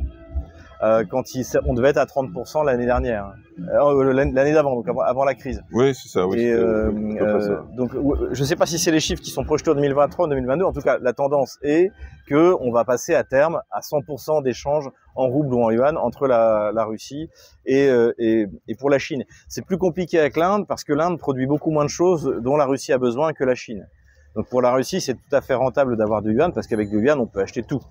Euh, 0.84 1.04
quand 1.10 1.34
il, 1.34 1.44
on 1.66 1.74
devait 1.74 1.90
être 1.90 1.98
à 1.98 2.06
30% 2.06 2.63
l'année 2.66 2.86
dernière, 2.86 3.34
euh, 3.60 4.13
l'année 4.13 4.54
d'avant, 4.54 4.76
donc 4.76 4.88
avant, 4.88 5.02
avant, 5.02 5.26
la 5.26 5.34
crise. 5.34 5.63
Oui, 5.72 5.96
c'est 5.96 6.10
ça. 6.10 6.28
Oui, 6.28 6.40
et, 6.40 6.52
euh, 6.52 6.92
euh 7.20 7.58
donc, 7.76 7.92
je 8.32 8.40
ne 8.40 8.46
sais 8.46 8.56
pas 8.56 8.68
si 8.68 8.78
c'est 8.78 8.92
les 8.92 9.00
chiffres 9.00 9.22
qui 9.22 9.32
sont 9.32 9.44
projetés 9.44 9.72
en 9.72 9.76
2023 9.76 10.26
ou 10.26 10.30
2022. 10.30 10.66
En 10.66 10.74
tout 10.74 10.82
cas, 10.82 11.00
la 11.00 11.13
tendance 11.13 11.58
est 11.63 11.92
que 12.28 12.56
on 12.60 12.72
va 12.72 12.86
passer 12.86 13.16
à 13.16 13.24
terme 13.24 13.62
à 13.72 13.80
100% 13.80 14.44
d'échanges 14.44 14.90
en 15.16 15.28
rouble 15.28 15.56
ou 15.56 15.63
en 15.63 15.72
yuan 15.72 15.98
entre 15.98 16.28
la, 16.28 16.72
la 16.74 16.86
Russie 16.86 17.30
et, 17.66 17.88
euh, 17.88 18.13
et, 18.20 18.46
et, 18.68 18.76
pour 18.76 18.92
la 18.92 19.00
Chine. 19.00 19.24
C'est 19.48 19.66
plus 19.66 19.80
compliqué 19.80 20.20
avec 20.20 20.38
l'Inde 20.38 20.68
parce 20.68 20.84
que 20.84 20.94
l'Inde 20.94 21.18
produit 21.18 21.48
beaucoup 21.48 21.72
moins 21.72 21.86
de 21.86 21.90
choses 21.90 22.36
dont 22.42 22.56
la 22.56 22.66
Russie 22.66 22.94
a 22.94 23.00
besoin 23.00 23.34
que 23.34 23.44
la 23.44 23.56
Chine. 23.56 23.88
Donc 24.36 24.48
pour 24.50 24.62
la 24.62 24.72
Russie, 24.72 25.02
c'est 25.02 25.16
tout 25.16 25.36
à 25.36 25.42
fait 25.42 25.56
rentable 25.56 25.98
d'avoir 25.98 26.22
du 26.22 26.34
yuan 26.34 26.54
parce 26.54 26.68
qu'avec 26.68 26.90
du 26.90 27.00
yuan, 27.00 27.20
on 27.20 27.26
peut 27.26 27.42
acheter 27.42 27.63
tout 27.63 27.82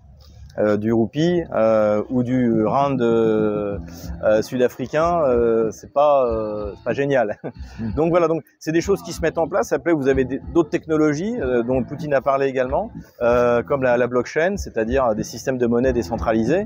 du 0.77 0.93
roupie 0.93 1.43
euh, 1.55 2.03
ou 2.11 2.23
du 2.23 2.65
rand 2.65 3.01
euh, 3.01 3.79
euh 4.23 4.43
sud-africain, 4.43 5.23
euh, 5.27 5.71
c'est 5.71 5.93
pas 5.93 6.27
euh, 6.27 6.73
pas 6.85 6.93
génial. 6.93 7.39
Hmm. 7.79 7.93
donc 7.95 8.11
voilà, 8.11 8.27
donc 8.29 8.43
c'est 8.59 8.73
des 8.73 8.81
choses 8.81 9.03
qui 9.03 9.13
se 9.13 9.21
mettent 9.21 9.39
en 9.39 9.49
place. 9.49 9.73
Après, 9.73 9.93
vous 9.93 10.09
avez 10.09 10.25
d'autres 10.25 10.71
technologies 10.71 11.37
dont 11.67 11.83
Poutine 11.83 12.15
a 12.15 12.23
parlé 12.23 12.47
également, 12.47 12.91
comme 13.19 13.83
la, 13.83 13.97
la 13.97 14.07
blockchain, 14.07 14.57
c'est-à-dire 14.57 15.15
des 15.15 15.25
systèmes 15.25 15.59
de 15.59 15.67
monnaie 15.67 15.93
décentralisés 15.93 16.65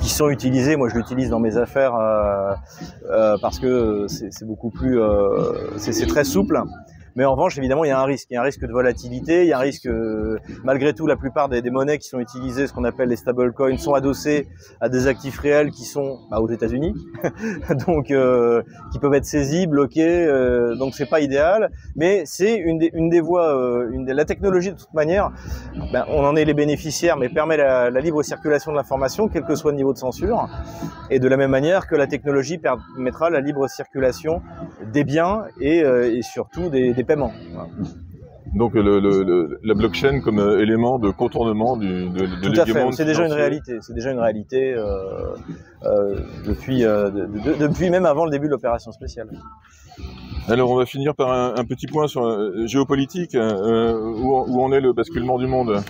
qui 0.00 0.10
sont 0.10 0.28
utilisés. 0.28 0.76
Moi, 0.76 0.88
je 0.88 0.96
l'utilise 0.96 1.30
dans 1.30 1.40
mes 1.40 1.56
affaires 1.56 1.94
parce 3.40 3.58
que 3.58 4.06
c'est 4.08 4.44
beaucoup 4.44 4.70
plus, 4.70 5.00
c'est 5.78 6.06
très 6.06 6.24
souple. 6.24 6.60
Mais 7.18 7.24
en 7.24 7.32
revanche, 7.32 7.58
évidemment, 7.58 7.82
il 7.82 7.88
y 7.88 7.90
a 7.90 7.98
un 7.98 8.04
risque. 8.04 8.28
Il 8.30 8.34
y 8.34 8.36
a 8.36 8.42
un 8.42 8.44
risque 8.44 8.64
de 8.64 8.70
volatilité. 8.70 9.42
Il 9.42 9.48
y 9.48 9.52
a 9.52 9.58
un 9.58 9.62
risque, 9.62 9.86
euh, 9.86 10.38
malgré 10.62 10.94
tout, 10.94 11.08
la 11.08 11.16
plupart 11.16 11.48
des, 11.48 11.68
monnaies 11.68 11.98
qui 11.98 12.06
sont 12.06 12.20
utilisées, 12.20 12.68
ce 12.68 12.72
qu'on 12.72 12.84
appelle 12.84 13.08
les 13.08 13.16
stablecoins, 13.16 13.76
sont 13.76 13.92
adossées 13.92 14.46
à 14.80 14.88
des 14.88 15.08
actifs 15.08 15.36
réels 15.40 15.72
qui 15.72 15.82
sont 15.82 16.20
bah, 16.30 16.38
aux 16.40 16.48
États-Unis, 16.48 16.94
donc 17.88 18.12
euh, 18.12 18.62
qui 18.92 19.00
peuvent 19.00 19.14
être 19.14 19.24
saisis, 19.24 19.66
bloqués. 19.66 20.26
Euh, 20.26 20.76
donc 20.76 20.94
c'est 20.94 21.10
pas 21.10 21.18
idéal, 21.18 21.72
mais 21.96 22.22
c'est 22.24 22.54
une 22.54 22.78
des, 22.78 23.20
voies. 23.20 23.52
Euh, 23.52 23.90
la 24.06 24.24
technologie, 24.24 24.70
de 24.70 24.78
toute 24.78 24.94
manière, 24.94 25.32
ben, 25.92 26.04
on 26.10 26.24
en 26.24 26.36
est 26.36 26.44
les 26.44 26.54
bénéficiaires, 26.54 27.16
mais 27.16 27.28
permet 27.28 27.56
la, 27.56 27.90
libre 27.90 28.22
circulation 28.22 28.70
de 28.70 28.76
l'information, 28.76 29.26
quel 29.26 29.42
que 29.42 29.56
soit 29.56 29.72
le 29.72 29.76
niveau 29.76 29.92
de 29.92 29.98
censure. 29.98 30.48
Et 31.10 31.18
de 31.18 31.26
la 31.26 31.36
même 31.36 31.50
manière 31.50 31.88
que 31.88 31.96
la 31.96 32.06
technologie 32.06 32.58
permettra 32.58 33.28
la 33.28 33.40
libre 33.40 33.68
circulation 33.68 34.40
des 34.92 35.02
biens 35.02 35.46
et, 35.60 35.78
et 35.78 36.22
surtout 36.22 36.68
des, 36.68 36.92
des 36.92 37.07
paiement. 37.08 37.32
Donc 38.54 38.72
le, 38.74 38.98
le, 39.00 39.60
la 39.62 39.74
blockchain 39.74 40.20
comme 40.24 40.38
euh, 40.38 40.62
élément 40.64 40.98
de 40.98 41.10
contournement 41.10 41.76
du, 41.76 42.08
de, 42.16 42.22
de 42.26 42.48
Tout 42.48 42.60
à 42.60 42.64
fait, 42.64 42.92
c'est 42.92 43.04
déjà 43.04 43.26
une 43.26 43.36
réalité. 43.42 43.72
C'est 43.82 43.92
déjà 43.92 44.10
une 44.10 44.22
réalité 44.26 44.72
euh, 44.72 44.86
euh, 45.84 46.20
depuis, 46.46 46.84
euh, 46.84 47.10
de, 47.10 47.26
depuis 47.64 47.90
même 47.90 48.06
avant 48.06 48.24
le 48.24 48.30
début 48.30 48.46
de 48.46 48.52
l'opération 48.52 48.90
spéciale. 48.90 49.28
Alors 50.48 50.70
on 50.70 50.76
va 50.76 50.86
finir 50.86 51.14
par 51.14 51.30
un, 51.30 51.60
un 51.60 51.64
petit 51.72 51.86
point 51.86 52.06
sur 52.08 52.22
géopolitique, 52.66 53.36
où, 53.36 54.26
où 54.50 54.62
en 54.62 54.72
est 54.72 54.80
le 54.80 54.92
basculement 54.94 55.38
du 55.38 55.46
monde? 55.46 55.82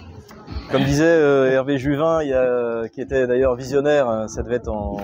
Comme 0.70 0.85
disait 0.85 1.04
euh, 1.04 1.50
Hervé 1.50 1.78
Juvin, 1.78 2.22
il 2.22 2.28
y 2.28 2.35
a, 2.35 2.88
qui 2.88 3.00
était 3.00 3.26
d'ailleurs 3.26 3.54
visionnaire, 3.54 4.09
hein, 4.09 4.28
ça 4.28 4.42
devait 4.42 4.57
être 4.57 4.68
en, 4.68 4.98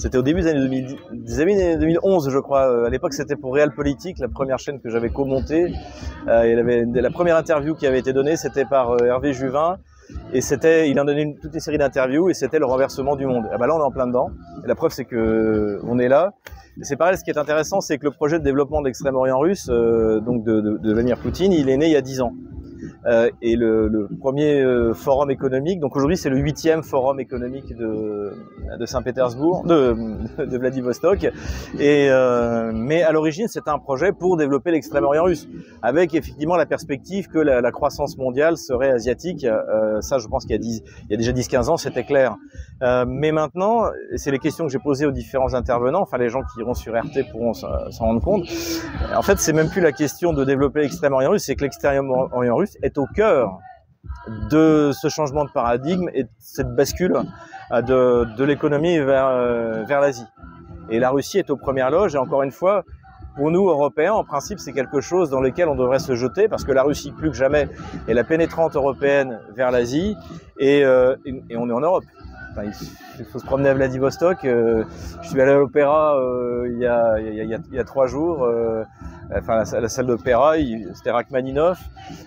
c'était 0.00 0.16
au 0.16 0.22
début 0.22 0.40
des 0.40 0.48
années, 0.48 0.60
2000, 0.60 0.96
des 1.12 1.40
années 1.40 1.76
2011, 1.76 2.30
je 2.30 2.38
crois. 2.38 2.70
Euh, 2.70 2.86
à 2.86 2.88
l'époque, 2.90 3.12
c'était 3.12 3.36
pour 3.36 3.54
Real 3.54 3.70
Politique, 3.74 4.18
la 4.18 4.28
première 4.28 4.58
chaîne 4.58 4.80
que 4.80 4.88
j'avais 4.88 5.10
commentée. 5.10 5.74
Euh, 6.26 6.48
il 6.50 6.58
avait 6.58 6.86
la 6.86 7.10
première 7.10 7.36
interview 7.36 7.74
qui 7.74 7.86
avait 7.86 7.98
été 7.98 8.14
donnée, 8.14 8.36
c'était 8.36 8.64
par 8.64 8.92
euh, 8.92 9.04
Hervé 9.04 9.34
Juvin, 9.34 9.76
et 10.32 10.40
c'était, 10.40 10.88
il 10.88 10.98
en 10.98 11.04
donnait 11.04 11.22
une, 11.22 11.38
toute 11.38 11.52
une 11.52 11.60
série 11.60 11.76
d'interviews, 11.76 12.30
et 12.30 12.34
c'était 12.34 12.58
le 12.58 12.64
renversement 12.64 13.14
du 13.14 13.26
monde. 13.26 13.44
Et 13.54 13.58
ben 13.58 13.66
là, 13.66 13.76
on 13.76 13.80
est 13.80 13.84
en 13.84 13.90
plein 13.90 14.06
dedans. 14.06 14.30
Et 14.64 14.68
la 14.68 14.74
preuve, 14.74 14.92
c'est 14.92 15.04
que 15.04 15.80
on 15.84 15.98
est 15.98 16.08
là. 16.08 16.32
C'est 16.80 16.96
pareil, 16.96 17.18
ce 17.18 17.24
qui 17.24 17.30
est 17.30 17.38
intéressant, 17.38 17.82
c'est 17.82 17.98
que 17.98 18.04
le 18.04 18.10
projet 18.10 18.38
de 18.38 18.44
développement 18.44 18.80
de 18.80 18.86
l'extrême-orient 18.86 19.38
russe, 19.38 19.68
euh, 19.68 20.20
donc 20.20 20.44
de, 20.44 20.62
de, 20.62 20.78
de 20.78 20.92
Vladimir 20.94 21.18
Poutine, 21.18 21.52
il 21.52 21.68
est 21.68 21.76
né 21.76 21.86
il 21.86 21.92
y 21.92 21.96
a 21.96 22.00
dix 22.00 22.22
ans. 22.22 22.32
Euh, 23.06 23.30
et 23.40 23.56
le, 23.56 23.88
le 23.88 24.08
premier 24.20 24.60
euh, 24.60 24.92
forum 24.92 25.30
économique. 25.30 25.80
Donc 25.80 25.96
aujourd'hui, 25.96 26.18
c'est 26.18 26.28
le 26.28 26.36
huitième 26.36 26.82
forum 26.82 27.18
économique 27.18 27.74
de, 27.74 28.34
de 28.78 28.86
Saint-Pétersbourg, 28.86 29.64
de, 29.64 29.96
de, 30.44 30.58
Vladivostok. 30.58 31.24
Et 31.78 32.08
euh, 32.10 32.72
mais 32.74 33.02
à 33.02 33.12
l'origine, 33.12 33.48
c'était 33.48 33.70
un 33.70 33.78
projet 33.78 34.12
pour 34.12 34.36
développer 34.36 34.70
l'extrême-orient 34.70 35.24
russe, 35.24 35.48
avec 35.80 36.14
effectivement 36.14 36.56
la 36.56 36.66
perspective 36.66 37.28
que 37.28 37.38
la, 37.38 37.62
la 37.62 37.72
croissance 37.72 38.18
mondiale 38.18 38.58
serait 38.58 38.90
asiatique. 38.90 39.44
Euh, 39.44 40.02
ça, 40.02 40.18
je 40.18 40.28
pense 40.28 40.42
qu'il 40.42 40.52
y 40.52 40.56
a, 40.56 40.58
10, 40.58 40.82
il 41.04 41.10
y 41.10 41.14
a 41.14 41.16
déjà 41.16 41.32
10-15 41.32 41.70
ans, 41.70 41.76
c'était 41.78 42.04
clair. 42.04 42.36
Euh, 42.82 43.06
mais 43.08 43.32
maintenant, 43.32 43.84
c'est 44.16 44.30
les 44.30 44.38
questions 44.38 44.66
que 44.66 44.72
j'ai 44.72 44.78
posées 44.78 45.06
aux 45.06 45.10
différents 45.10 45.54
intervenants. 45.54 46.02
Enfin, 46.02 46.18
les 46.18 46.28
gens 46.28 46.42
qui 46.42 46.60
iront 46.60 46.74
sur 46.74 46.92
RT 46.92 47.30
pourront 47.32 47.54
s'en 47.54 47.70
rendre 47.98 48.20
compte. 48.20 48.46
En 49.16 49.22
fait, 49.22 49.38
c'est 49.38 49.54
même 49.54 49.70
plus 49.70 49.80
la 49.80 49.92
question 49.92 50.34
de 50.34 50.44
développer 50.44 50.80
l'extrême-orient 50.80 51.30
russe, 51.30 51.44
c'est 51.44 51.56
que 51.56 51.62
l'extrême-orient 51.62 52.56
russe 52.56 52.76
au 52.98 53.06
cœur 53.06 53.58
de 54.50 54.92
ce 54.92 55.08
changement 55.08 55.44
de 55.44 55.50
paradigme 55.50 56.08
et 56.14 56.24
de 56.24 56.28
cette 56.38 56.74
bascule 56.74 57.20
euh, 57.72 58.24
de, 58.24 58.44
l'économie 58.44 58.98
vers, 58.98 59.28
euh, 59.28 59.84
vers 59.84 60.00
l'Asie. 60.00 60.26
Et 60.90 60.98
la 60.98 61.10
Russie 61.10 61.38
est 61.38 61.50
aux 61.50 61.56
premières 61.56 61.90
loges, 61.90 62.14
et 62.14 62.18
encore 62.18 62.42
une 62.42 62.50
fois, 62.50 62.84
pour 63.36 63.50
nous, 63.50 63.68
Européens, 63.68 64.14
en 64.14 64.24
principe, 64.24 64.58
c'est 64.58 64.72
quelque 64.72 65.00
chose 65.00 65.30
dans 65.30 65.40
lequel 65.40 65.68
on 65.68 65.76
devrait 65.76 66.00
se 66.00 66.16
jeter, 66.16 66.48
parce 66.48 66.64
que 66.64 66.72
la 66.72 66.82
Russie, 66.82 67.12
plus 67.12 67.30
que 67.30 67.36
jamais, 67.36 67.68
est 68.08 68.14
la 68.14 68.24
pénétrante 68.24 68.74
européenne 68.74 69.40
vers 69.54 69.70
l'Asie, 69.70 70.16
et, 70.58 70.84
euh, 70.84 71.14
on 71.56 71.70
est 71.70 71.72
en 71.72 71.80
Europe. 71.80 72.04
Il 73.18 73.24
faut 73.24 73.38
se 73.38 73.44
promener 73.44 73.68
à 73.68 73.74
Vladivostok. 73.74 74.44
Euh, 74.44 74.84
je 75.22 75.28
suis 75.28 75.40
allé 75.40 75.52
à 75.52 75.58
l'opéra 75.58 76.18
euh, 76.18 76.68
il, 76.70 76.78
y 76.78 77.78
a, 77.78 77.84
trois 77.84 78.06
jours. 78.06 78.44
Euh, 78.44 78.84
enfin, 79.34 79.62
la, 79.72 79.80
la 79.80 79.88
salle 79.88 80.06
d'opéra, 80.06 80.54
c'était 80.94 81.10
Rachmaninoff. 81.10 81.78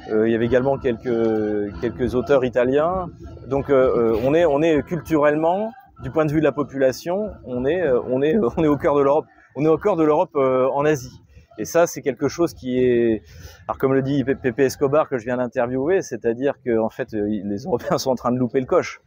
il 0.09 0.29
y 0.29 0.35
avait 0.35 0.45
également 0.45 0.77
quelques, 0.77 2.15
auteurs 2.15 2.45
italiens. 2.45 3.09
Donc, 3.47 3.69
on, 3.69 4.33
est, 4.33 4.83
culturellement, 4.83 5.71
du 6.01 6.09
point 6.09 6.25
de 6.25 6.31
vue 6.31 6.39
de 6.39 6.45
la 6.45 6.51
population, 6.51 7.31
on 7.45 7.65
est 7.65 7.89
au 8.67 8.77
cœur 8.77 8.95
de 8.95 9.01
l'Europe. 9.01 9.25
On 9.55 9.63
est 9.65 9.69
au 9.69 9.77
cœur 9.77 9.95
de 9.95 10.03
l'Europe 10.03 10.35
en 10.35 10.85
Asie. 10.85 11.19
Et 11.59 11.65
ça, 11.65 11.85
c'est 11.85 12.01
quelque 12.01 12.27
chose 12.27 12.55
qui 12.55 12.79
est, 12.79 13.21
alors 13.67 13.77
comme 13.77 13.93
le 13.93 14.01
dit 14.01 14.23
Pepe 14.23 14.59
Escobar 14.61 15.07
que 15.07 15.19
je 15.19 15.25
viens 15.25 15.37
d'interviewer, 15.37 16.01
c'est-à-dire 16.01 16.55
que 16.65 16.79
en 16.79 16.89
fait, 16.89 17.09
les 17.11 17.65
Européens 17.65 17.99
sont 17.99 18.09
en 18.09 18.15
train 18.15 18.31
de 18.31 18.39
louper 18.39 18.59
le 18.59 18.65
coche 18.65 19.01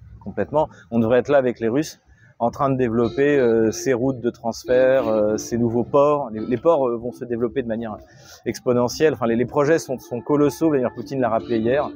On 0.90 0.98
devrait 0.98 1.18
être 1.18 1.28
là 1.28 1.38
avec 1.38 1.60
les 1.60 1.68
Russes 1.68 2.00
en 2.38 2.50
train 2.50 2.68
de 2.68 2.76
développer 2.76 3.38
euh, 3.38 3.70
ces 3.70 3.94
routes 3.94 4.20
de 4.20 4.30
transfert, 4.30 5.08
euh, 5.08 5.36
ces 5.38 5.56
nouveaux 5.56 5.84
ports. 5.84 6.30
Les, 6.32 6.58
ports 6.58 6.86
euh, 6.86 6.96
vont 6.96 7.12
se 7.12 7.24
développer 7.24 7.62
de 7.62 7.68
manière 7.68 7.96
exponentielle. 8.44 9.16
Les, 9.26 9.46
projets 9.46 9.78
sont, 9.78 9.96
colossaux. 10.24 10.68
Vladimir 10.68 10.92
Poutine 10.94 11.20
l'a 11.20 11.30
rappelé 11.30 11.58
hier. 11.58 11.88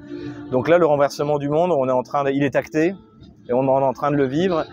Donc 0.50 0.68
là, 0.68 0.78
le 0.78 0.86
renversement 0.86 1.38
du 1.38 1.48
monde, 1.48 1.72
on 1.72 1.88
est 1.88 1.92
en 1.92 2.02
train, 2.02 2.28
il 2.30 2.42
est 2.42 2.56
acté 2.56 2.94
et 3.48 3.52
on 3.52 3.64
est 3.64 3.68
en 3.68 3.92
train 3.92 4.10
de 4.10 4.16
le 4.16 4.24
vivre. 4.24 4.64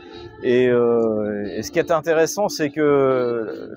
Et, 0.44 0.68
ce 0.68 1.72
qui 1.72 1.80
est 1.80 1.92
intéressant, 1.92 2.48
c'est 2.48 2.70
que 2.70 3.72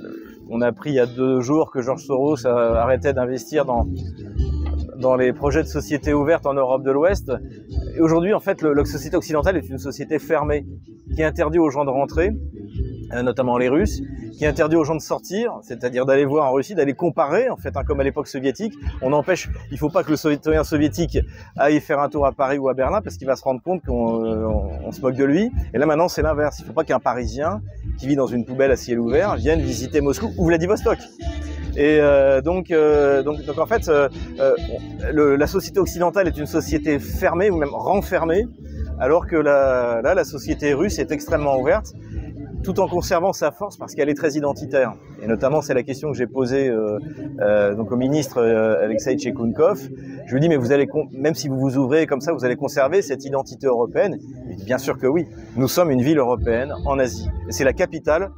on 0.49 0.61
a 0.61 0.66
appris 0.66 0.90
il 0.90 0.97
y 0.97 1.01
a 1.01 1.07
deux 1.07 1.40
jours 1.40 1.71
que 1.71 1.81
George 1.81 2.05
Soros 2.05 2.47
a 2.47 2.81
arrêté 2.81 3.12
d'investir 3.12 3.64
dans 3.64 3.87
dans 5.01 5.17
les 5.17 5.33
projets 5.33 5.63
de 5.63 5.69
société 5.69 6.13
ouverte 6.13 6.47
en 6.47 6.55
Europe 6.55 6.83
de 6.85 6.91
l'Ouest. 6.91 7.33
Aujourd'hui, 7.99 8.35
en 8.35 8.41
fait, 8.41 8.63
le, 8.63 8.75
la 8.75 8.85
société 8.85 9.17
occidentale 9.17 9.57
est 9.57 9.69
une 9.69 9.79
société 9.79 10.19
fermée 10.19 10.67
qui 11.15 11.23
interdit 11.23 11.59
aux 11.59 11.71
gens 11.71 11.85
de 11.85 11.91
rentrer, 11.91 12.31
euh, 13.13 13.23
notamment 13.23 13.57
les 13.59 13.69
Russes, 13.69 14.03
qui 14.33 14.47
interdit 14.47 14.77
aux 14.77 14.85
gens 14.85 14.95
de 14.95 15.01
sortir, 15.01 15.59
c'est-à-dire 15.63 16.07
d'aller 16.07 16.25
voir 16.25 16.51
en 16.51 16.53
Russie, 16.53 16.75
d'aller 16.75 16.93
comparer, 16.93 17.49
en 17.49 17.57
fait, 17.57 17.77
hein, 17.77 17.83
comme 17.85 18.01
à 18.01 18.05
l'époque 18.05 18.29
soviétique. 18.29 18.75
On 19.03 19.13
empêche, 19.13 19.49
il 19.73 19.79
faut 19.79 19.89
pas 19.89 20.05
que 20.05 20.11
le 20.11 20.17
citoyen 20.17 20.65
soviétique 20.65 21.19
aille 21.57 21.81
faire 21.81 21.99
un 22.01 22.09
tour 22.09 22.27
à 22.27 22.33
Paris 22.33 22.59
ou 22.59 22.69
à 22.69 22.75
Berlin 22.75 23.01
parce 23.01 23.17
qu'il 23.17 23.27
va 23.27 23.37
se 23.37 23.43
rendre 23.43 23.63
compte 23.63 23.83
qu'on 23.85 24.25
euh, 24.25 24.93
se 24.93 25.01
moque 25.01 25.17
de 25.17 25.25
lui. 25.25 25.51
Et 25.75 25.79
là 25.79 25.87
maintenant, 25.87 26.09
c'est 26.09 26.23
l'inverse. 26.23 26.59
Il 26.61 26.67
faut 26.67 26.73
pas 26.73 26.85
qu'un 26.85 27.01
Parisien 27.01 27.63
qui 27.99 28.07
vit 28.07 28.17
dans 28.17 28.27
une 28.27 28.45
poubelle 28.45 28.71
à 28.71 28.77
ciel 28.77 29.01
ouvert 29.01 29.37
vienne 29.37 29.61
visiter 29.61 30.01
Moscou 30.01 30.31
ou 30.39 30.47
Vladivostok. 30.47 30.99
Et 31.81 31.99
euh, 31.99 32.43
donc, 32.43 32.71
euh, 32.71 33.23
donc, 33.23 33.43
donc, 33.47 33.59
en 33.59 33.64
fait, 33.64 33.88
euh, 33.88 34.11
la 35.11 35.47
société 35.47 35.81
occidentale 35.81 36.29
est 36.29 36.37
une 36.37 36.45
société 36.45 36.99
fermée 36.99 37.49
ou 37.49 37.57
même 37.57 37.73
renfermée, 37.73 38.47
alors 38.99 39.27
que 39.27 39.37
la, 39.37 40.03
là, 40.03 40.14
la 40.14 40.25
société 40.25 40.75
russe 40.75 40.99
est 40.99 41.11
extrêmement 41.11 41.59
ouverte, 41.59 41.95
tout 42.62 42.81
en 42.81 42.87
conservant 42.87 43.33
sa 43.33 43.51
force 43.51 43.79
parce 43.79 43.95
qu'elle 43.95 44.11
est 44.11 44.14
très 44.14 44.33
identitaire. 44.33 44.93
Et 45.23 45.27
notamment, 45.27 45.62
c'est 45.62 45.73
la 45.73 45.83
question 45.83 46.12
que 46.12 46.19
j'ai 46.19 46.27
posée 46.27 46.71
donc 47.79 47.90
au 47.90 47.97
ministre 47.97 48.43
Alexei 48.43 49.16
Tchekounkov. 49.16 49.81
Je 50.27 50.35
lui 50.35 50.40
dis, 50.43 50.51
mais 50.51 50.59
vous 50.59 50.73
allez, 50.73 50.87
même 51.12 51.35
si 51.35 51.49
vous 51.49 51.59
vous 51.59 51.79
ouvrez 51.79 52.07
comme 52.07 52.21
ça, 52.21 52.35
vous 52.35 52.45
allez 52.45 52.57
conserver 52.57 53.01
cette 53.01 53.25
identité 53.25 53.66
européenne? 53.66 54.19
Il 54.51 54.57
dit, 54.57 54.64
bien 54.66 54.77
sûr 54.77 54.99
que 54.99 55.07
oui. 55.07 55.25
Nous 55.57 55.69
sommes 55.69 55.90
une 55.90 56.03
ville 56.03 56.19
européenne 56.19 56.75
en 56.85 56.99
Asie. 56.99 57.31
C'est 57.49 57.64
la 57.64 57.73
capitale 57.73 58.31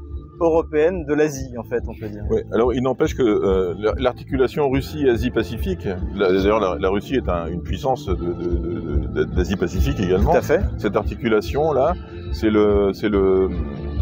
européenne 0.42 1.04
de 1.04 1.14
l'Asie, 1.14 1.56
en 1.58 1.64
fait, 1.64 1.82
on 1.86 1.94
peut 1.94 2.08
dire. 2.08 2.24
Oui, 2.30 2.40
alors 2.52 2.74
il 2.74 2.82
n'empêche 2.82 3.14
que 3.14 3.22
euh, 3.22 3.94
l'articulation 3.98 4.68
Russie-Asie-Pacifique, 4.70 5.86
d'ailleurs 6.18 6.60
la, 6.60 6.76
la, 6.78 6.88
Russie 6.88 7.16
est 7.16 7.28
un, 7.28 7.46
une 7.46 7.62
puissance 7.62 8.08
d'Asie-Pacifique 8.08 10.00
également. 10.00 10.32
Tout 10.32 10.38
à 10.38 10.42
fait. 10.42 10.60
Cette 10.78 10.96
articulation-là, 10.96 11.94
c'est 12.32 12.50
le, 12.50 12.92
c'est 12.92 13.08
le, 13.08 13.48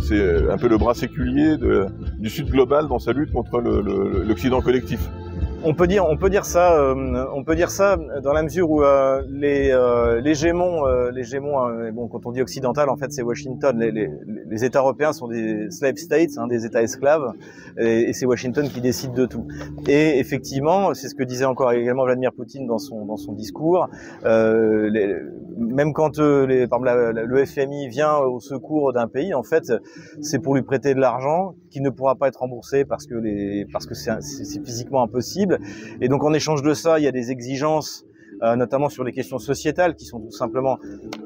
c'est 0.03 0.51
un 0.51 0.57
peu 0.59 0.69
le 0.69 0.79
bras 0.79 0.95
séculier 0.95 1.57
de, 1.57 1.87
du 2.19 2.31
Sud 2.31 2.49
global 2.49 2.89
dans 2.89 2.99
sa 2.99 3.13
lutte 3.13 3.33
contre 3.33 3.61
l'Occident 3.61 4.61
collectif 4.61 5.01
on 5.63 5.75
peut 5.75 5.87
dire, 5.87 6.07
on 6.07 6.17
peut 6.17 6.31
dire 6.31 6.45
ça, 6.45 6.79
euh, 6.79 7.27
on 7.35 7.45
peut 7.45 7.55
dire 7.55 7.71
ça 7.71 7.97
dans 8.23 8.33
la 8.33 8.43
mesure 8.43 8.71
où 8.71 8.83
euh, 8.83 9.23
les 9.29 9.71
euh, 9.71 10.21
les 10.21 10.35
gémons, 10.35 10.87
euh, 10.87 11.11
les 11.11 11.25
gémons, 11.25 11.59
hein, 11.59 11.91
bon, 11.93 12.09
quand 12.09 12.27
on 12.27 12.33
dit 12.33 12.41
occidental, 12.41 12.89
en 12.89 12.97
fait, 12.97 13.13
c'est 13.13 13.23
Washington. 13.23 13.79
Les, 13.79 14.65
États 14.65 14.81
européens 14.81 15.13
sont 15.13 15.29
des 15.29 15.71
slave 15.71 15.97
states, 15.97 16.37
hein, 16.37 16.47
des 16.47 16.67
États 16.67 16.83
esclaves, 16.83 17.33
et, 17.79 18.13
c'est 18.13 18.27
Washington 18.27 18.69
qui 18.69 18.81
décide 18.81 19.13
de 19.13 19.27
tout. 19.27 19.47
Et 19.89 20.19
effectivement, 20.19 20.93
c'est 20.95 21.09
ce 21.09 21.15
que 21.15 21.23
disait 21.23 21.45
encore 21.45 21.73
également 21.73 22.05
Vladimir 22.05 22.33
Poutine 22.33 22.67
dans 22.67 22.79
son 22.79 23.33
discours. 23.33 23.89
Même 24.25 25.93
quand 25.93 26.19
le 26.19 27.45
FMI 27.47 27.89
vient 27.89 28.19
au 28.19 28.41
secours 28.41 28.93
d'un 28.93 29.09
pays, 29.09 29.35
en 29.35 29.43
fait, 29.43 29.73
c'est 30.21 30.39
pour 30.41 30.55
lui 30.55 30.63
prêter 30.63 30.95
de 30.95 31.01
l'argent 31.01 31.55
qui 31.71 31.81
ne 31.81 31.91
pourra 31.91 32.17
pas 32.17 32.29
être 32.29 32.41
remboursé 32.41 32.85
parce 32.85 33.07
que 33.07 33.15
c'est 34.21 34.65
physiquement 34.65 35.03
impossible. 35.03 35.50
Et 36.01 36.09
donc 36.09 36.25
en 36.25 36.33
échange 36.33 36.63
de 36.63 36.75
ça, 36.75 36.99
il 36.99 37.05
y 37.05 37.09
a 37.09 37.13
des 37.13 37.31
exigences 37.31 38.05
euh, 38.43 38.57
notamment 38.57 38.89
sur 38.89 39.05
les 39.05 39.13
questions 39.13 39.39
sociétales 39.39 39.95
qui 39.95 40.07
sont 40.07 40.19
tout 40.19 40.31
simplement 40.31 40.79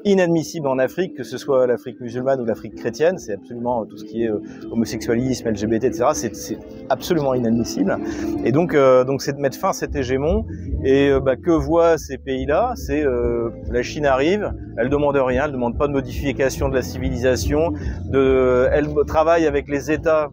inadmissibles 0.04 0.66
en 0.66 0.78
Afrique, 0.78 1.14
que 1.14 1.22
ce 1.22 1.38
soit 1.38 1.64
l'Afrique 1.66 2.00
musulmane 2.00 2.40
ou 2.40 2.44
l'Afrique 2.44 2.74
chrétienne. 2.74 3.18
C'est 3.18 3.34
absolument 3.34 3.86
tout 3.86 3.96
ce 3.96 4.04
qui 4.04 4.24
est 4.24 4.30
euh, 4.30 4.40
homosexualisme, 4.72 5.48
LGBT, 5.48 5.84
etc. 5.84 6.06
C'est 6.12 6.58
absolument 6.88 7.34
inadmissible. 7.34 7.96
Et 8.44 8.50
donc, 8.50 8.74
euh, 8.74 9.04
donc 9.04 9.22
c'est 9.22 9.32
de 9.32 9.40
mettre 9.40 9.58
fin 9.58 9.70
à 9.70 9.72
cet 9.72 9.94
hégémon. 9.94 10.44
Et 10.82 11.10
euh, 11.10 11.20
bah, 11.20 11.36
que 11.36 11.52
voient 11.52 11.98
ces 11.98 12.18
pays-là? 12.18 12.72
C'est 12.74 13.04
euh, 13.04 13.50
la 13.70 13.82
Chine 13.82 14.06
arrive, 14.06 14.52
elle 14.76 14.88
demande 14.88 15.16
rien, 15.16 15.44
elle 15.46 15.52
demande 15.52 15.78
pas 15.78 15.86
de 15.86 15.92
modification 15.92 16.68
de 16.68 16.74
la 16.74 16.82
civilisation, 16.82 17.72
elle 18.12 18.88
travaille 19.06 19.46
avec 19.46 19.68
les 19.68 19.90
États 19.90 20.30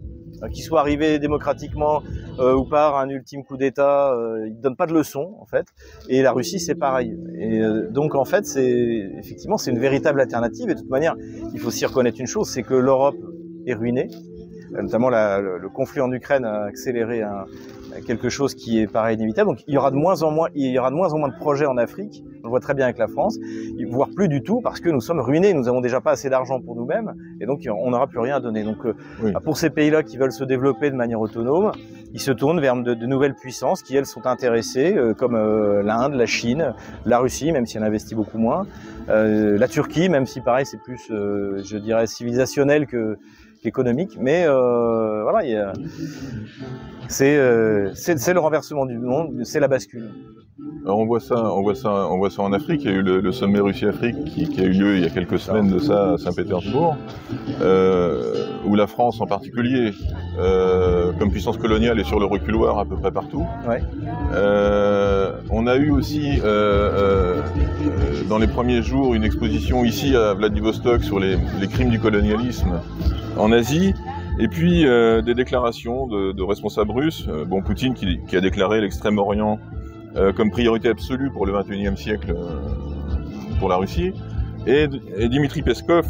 qui 0.49 0.62
soient 0.62 0.80
arrivés 0.80 1.19
démocratiquement 1.19 2.01
euh, 2.39 2.56
ou 2.56 2.65
par 2.65 2.97
un 2.97 3.10
ultime 3.10 3.43
coup 3.43 3.58
d'État, 3.58 4.13
euh, 4.13 4.47
ils 4.47 4.56
ne 4.56 4.62
donnent 4.62 4.75
pas 4.75 4.88
de 4.88 4.93
leçons 4.93 5.36
en 5.39 5.45
fait. 5.45 5.67
Et 6.10 6.21
la 6.21 6.32
Russie 6.32 6.60
c'est 6.60 6.75
pareil. 6.75 7.17
Et 7.36 7.60
euh, 7.60 7.89
donc 7.89 8.15
en 8.15 8.25
fait 8.25 8.45
c'est 8.45 9.12
effectivement 9.19 9.58
c'est 9.58 9.71
une 9.71 9.80
véritable 9.80 10.19
alternative. 10.21 10.69
Et 10.69 10.73
de 10.73 10.80
toute 10.80 10.89
manière, 10.89 11.15
il 11.54 11.60
faut 11.60 11.71
s'y 11.71 11.86
reconnaître 11.86 12.19
une 12.19 12.27
chose, 12.27 12.49
c'est 12.49 12.63
que 12.63 12.73
l'Europe 12.73 13.17
est 13.65 13.73
ruinée. 13.73 14.10
notamment 14.71 15.10
le, 15.10 15.69
conflit 15.69 16.01
en 16.01 16.12
Ukraine 16.12 16.45
a 16.45 16.63
accéléré 16.63 17.21
quelque 18.06 18.30
chose 18.30 18.56
qui 18.56 18.80
est 18.80 18.88
pareil 18.88 19.15
inévitable. 19.17 19.49
Donc 19.49 19.63
il 19.67 19.73
y 19.73 19.77
aura 19.77 19.91
de 19.91 19.95
moins 19.95 20.23
en 20.23 20.32
moins, 20.32 20.49
il 20.56 20.71
y 20.71 20.80
aura 20.80 20.89
de 20.89 20.95
moins 20.95 21.13
en 21.13 21.19
moins 21.19 21.30
de 21.30 21.36
projets 21.36 21.65
en 21.65 21.77
Afrique. 21.77 22.23
On 22.43 22.47
le 22.47 22.49
voit 22.49 22.60
très 22.60 22.73
bien 22.73 22.86
avec 22.86 22.97
la 22.97 23.08
France, 23.08 23.38
voire 23.89 24.10
plus 24.15 24.27
du 24.27 24.41
tout 24.41 24.62
parce 24.62 24.80
que 24.80 24.89
nous 24.89 25.01
sommes 25.01 25.19
ruinés. 25.19 25.54
Nous 25.54 25.67
avons 25.67 25.82
déjà 25.82 26.01
pas 26.01 26.12
assez 26.12 26.30
d'argent 26.30 26.60
pour 26.60 26.75
nous-mêmes 26.75 27.13
et 27.39 27.45
donc 27.45 27.62
on 27.67 27.91
n'aura 27.91 28.08
plus 28.08 28.19
rien 28.19 28.38
à 28.38 28.39
donner. 28.39 28.63
Donc 28.63 28.80
pour 29.43 29.58
ces 29.58 29.69
pays-là 29.69 30.04
qui 30.04 30.17
veulent 30.17 30.32
se 30.32 30.43
développer 30.43 30.89
de 30.89 30.95
manière 30.95 31.21
autonome, 31.21 31.71
ils 32.13 32.19
se 32.19 32.32
tournent 32.32 32.60
vers 32.60 32.75
de, 32.75 32.93
nouvelles 33.06 33.36
puissances 33.36 33.82
qui, 33.82 33.95
elles, 33.95 34.06
sont 34.06 34.25
intéressées, 34.27 34.93
euh, 34.95 35.13
comme 35.13 35.36
euh, 35.36 35.82
l'Inde, 35.82 36.13
la 36.13 36.25
Chine, 36.25 36.73
la 37.06 37.19
Russie, 37.19 37.51
même 37.51 37.65
si 37.65 37.77
elle 37.77 37.84
investit 37.84 38.15
beaucoup 38.15 38.38
moins, 38.38 38.67
euh, 39.10 39.58
la 39.58 39.67
Turquie, 39.67 40.10
même 40.10 40.25
si, 40.25 40.41
pareil, 40.41 40.65
c'est 40.65 40.82
plus, 40.82 41.08
je 41.10 41.77
dirais, 41.77 42.08
civilisationnel 42.08 42.88
que 42.88 43.17
qu'économique. 43.62 44.17
Mais 44.19 44.45
voilà, 44.47 45.74
c'est 47.08 47.36
le 47.36 48.39
renversement 48.39 48.86
du 48.86 48.97
monde, 48.97 49.41
c'est 49.43 49.60
la 49.60 49.67
bascule. 49.67 50.10
Alors 50.84 50.97
on 50.97 51.06
voit 51.06 51.19
ça, 51.19 51.36
on 51.36 51.62
voit 51.62 51.76
ça, 51.76 52.08
on 52.10 52.17
voit 52.17 52.32
ça 52.32 52.41
en 52.41 52.54
Afrique. 52.54 52.82
Il 52.84 52.91
y 52.91 52.93
a 52.93 52.97
eu 52.97 53.04
le, 53.04 53.32
sommet 53.32 53.60
Russie-Afrique 53.60 54.26
qui, 54.26 54.60
a 54.60 54.63
eu 54.63 54.71
lieu 54.71 54.97
il 54.97 55.04
y 55.04 55.06
a 55.06 55.10
quelques 55.10 55.39
semaines 55.39 55.69
de 55.69 55.78
ça 55.78 56.13
à 56.13 56.17
Saint-Pétersbourg, 56.17 56.97
euh, 57.62 58.47
où 58.65 58.76
la 58.76 58.88
France 58.88 59.21
en 59.21 59.28
particulier, 59.28 59.91
euh, 60.39 61.12
comme 61.19 61.30
puissance 61.32 61.58
coloniale, 61.58 62.00
est 62.00 62.04
sur 62.04 62.19
le 62.19 62.26
reculoir 62.26 62.80
à 62.80 62.86
peu 62.86 62.95
près 62.95 63.12
partout. 63.12 63.45
Euh, 64.34 65.34
on 65.52 65.67
a 65.67 65.76
eu 65.76 65.91
aussi 65.91 66.39
dans 68.28 68.39
les 68.39 68.47
premiers 68.47 68.82
jours 68.82 69.13
une 69.13 69.24
exposition 69.24 69.84
ici 69.84 70.15
à 70.15 70.34
Vladivostok 70.34 71.04
sur 71.04 71.19
les, 71.19 71.38
crimes 71.71 71.89
du 71.89 72.00
colonialisme 72.00 72.82
en 73.38 73.51
Asie. 73.52 73.94
Et 74.40 74.48
puis 74.48 74.84
des 74.84 75.34
déclarations 75.34 76.08
de, 76.08 76.44
responsables 76.44 76.92
russes. 76.92 77.28
bon, 77.48 77.62
Poutine 77.62 77.94
qui, 77.94 78.36
a 78.36 78.42
déclaré 78.42 78.82
l'extrême-orient 78.82 79.60
euh, 80.18 80.34
comme 80.34 80.52
priorité 80.52 80.90
absolue 80.90 81.32
pour 81.32 81.46
le 81.46 81.54
21e 81.54 81.96
siècle 81.96 82.36
euh, 82.36 82.60
pour 83.60 83.70
la 83.70 83.78
Russie, 83.78 84.12
et, 84.68 84.88
Dimitri 85.30 85.62
Peskov, 85.62 86.06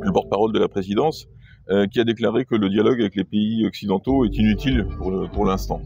le 0.00 0.12
porte-parole 0.12 0.52
de 0.52 0.60
la 0.60 0.68
présidence, 0.68 1.26
euh, 1.70 1.86
qui 1.86 1.98
a 1.98 2.04
déclaré 2.04 2.44
que 2.44 2.54
le 2.54 2.68
dialogue 2.68 3.00
avec 3.00 3.16
les 3.16 3.24
pays 3.24 3.66
occidentaux 3.66 4.24
est 4.24 4.36
inutile 4.36 4.86
pour 5.32 5.44
l'instant. 5.44 5.80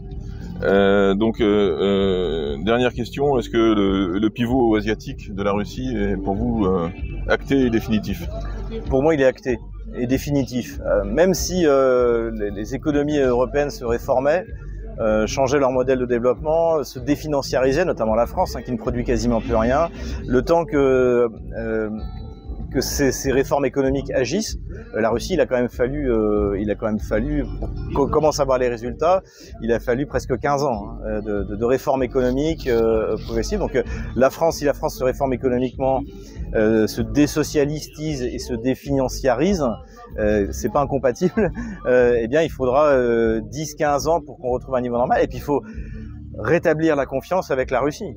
donc, 0.61 1.39
dernière 1.39 2.93
question, 2.93 3.39
est-ce 3.39 3.49
que 3.49 4.19
le, 4.19 4.29
pivot 4.29 4.75
asiatique 4.75 5.33
de 5.33 5.41
la 5.41 5.51
Russie 5.51 5.95
est 5.95 6.15
pour 6.15 6.35
vous 6.35 6.67
acté 7.27 7.65
et 7.65 7.69
définitif? 7.69 8.23
Pour 8.89 9.01
moi, 9.01 9.15
il 9.15 9.21
est 9.21 9.25
acté 9.25 9.57
et 9.95 10.07
définitif. 10.07 10.79
même 11.05 11.33
si 11.33 11.65
les, 11.65 12.51
les, 12.51 12.75
économies 12.75 13.19
européennes 13.19 13.69
se 13.69 13.85
réformaient, 13.85 14.45
euh, 14.99 15.25
leur 15.59 15.71
modèle 15.71 15.99
de 15.99 16.05
développement, 16.05 16.83
se 16.83 16.99
définanciariser, 16.99 17.85
notamment 17.85 18.15
la 18.15 18.27
France, 18.27 18.55
hein, 18.55 18.61
qui 18.61 18.71
ne 18.71 18.77
produit 18.77 19.03
quasiment 19.03 19.41
plus 19.41 19.55
rien, 19.55 19.89
le 20.27 20.41
temps 20.41 20.65
que 20.65 21.29
euh, 21.57 21.89
que 22.73 22.81
ces, 22.81 23.31
réformes 23.31 23.65
économiques 23.65 24.11
agissent. 24.11 24.57
Euh, 24.95 25.01
la 25.01 25.09
Russie, 25.09 25.33
il 25.33 25.41
a 25.41 25.45
quand 25.45 25.55
même 25.55 25.69
fallu, 25.69 26.11
euh, 26.11 26.57
il 26.59 26.69
a 26.71 26.75
quand 26.75 26.87
même 26.87 26.99
fallu, 26.99 27.45
qu'on 27.95 28.07
commence 28.07 28.39
à 28.39 28.45
voir 28.45 28.57
les 28.57 28.67
résultats, 28.67 29.21
il 29.61 29.71
a 29.71 29.79
fallu 29.79 30.05
presque 30.05 30.37
15 30.37 30.63
ans 30.63 30.97
hein, 31.05 31.21
de, 31.21 31.43
de, 31.43 31.65
réformes 31.65 32.03
économiques 32.03 32.67
euh, 32.67 33.15
progressives. 33.25 33.59
Donc 33.59 33.77
la 34.15 34.29
France, 34.29 34.57
si 34.57 34.65
la 34.65 34.73
France 34.73 34.97
se 34.97 35.03
réforme 35.03 35.33
économiquement, 35.33 36.01
se 36.53 37.01
désocialistise 37.01 38.21
et 38.21 38.37
se 38.37 38.53
définanciarise, 38.53 39.63
euh, 40.19 40.47
c'est 40.51 40.71
pas 40.71 40.81
incompatible, 40.81 41.51
euh, 41.85 42.17
eh 42.19 42.27
bien 42.27 42.43
il 42.43 42.51
faudra 42.51 42.95
10-15 42.95 44.07
ans 44.07 44.21
pour 44.21 44.37
qu'on 44.37 44.49
retrouve 44.49 44.75
un 44.75 44.81
niveau 44.81 44.97
normal. 44.97 45.23
Et 45.23 45.27
puis 45.27 45.37
il 45.37 45.43
faut 45.43 45.63
rétablir 46.37 46.95
la 46.95 47.05
confiance 47.05 47.51
avec 47.51 47.71
la 47.71 47.81
Russie. 47.81 48.15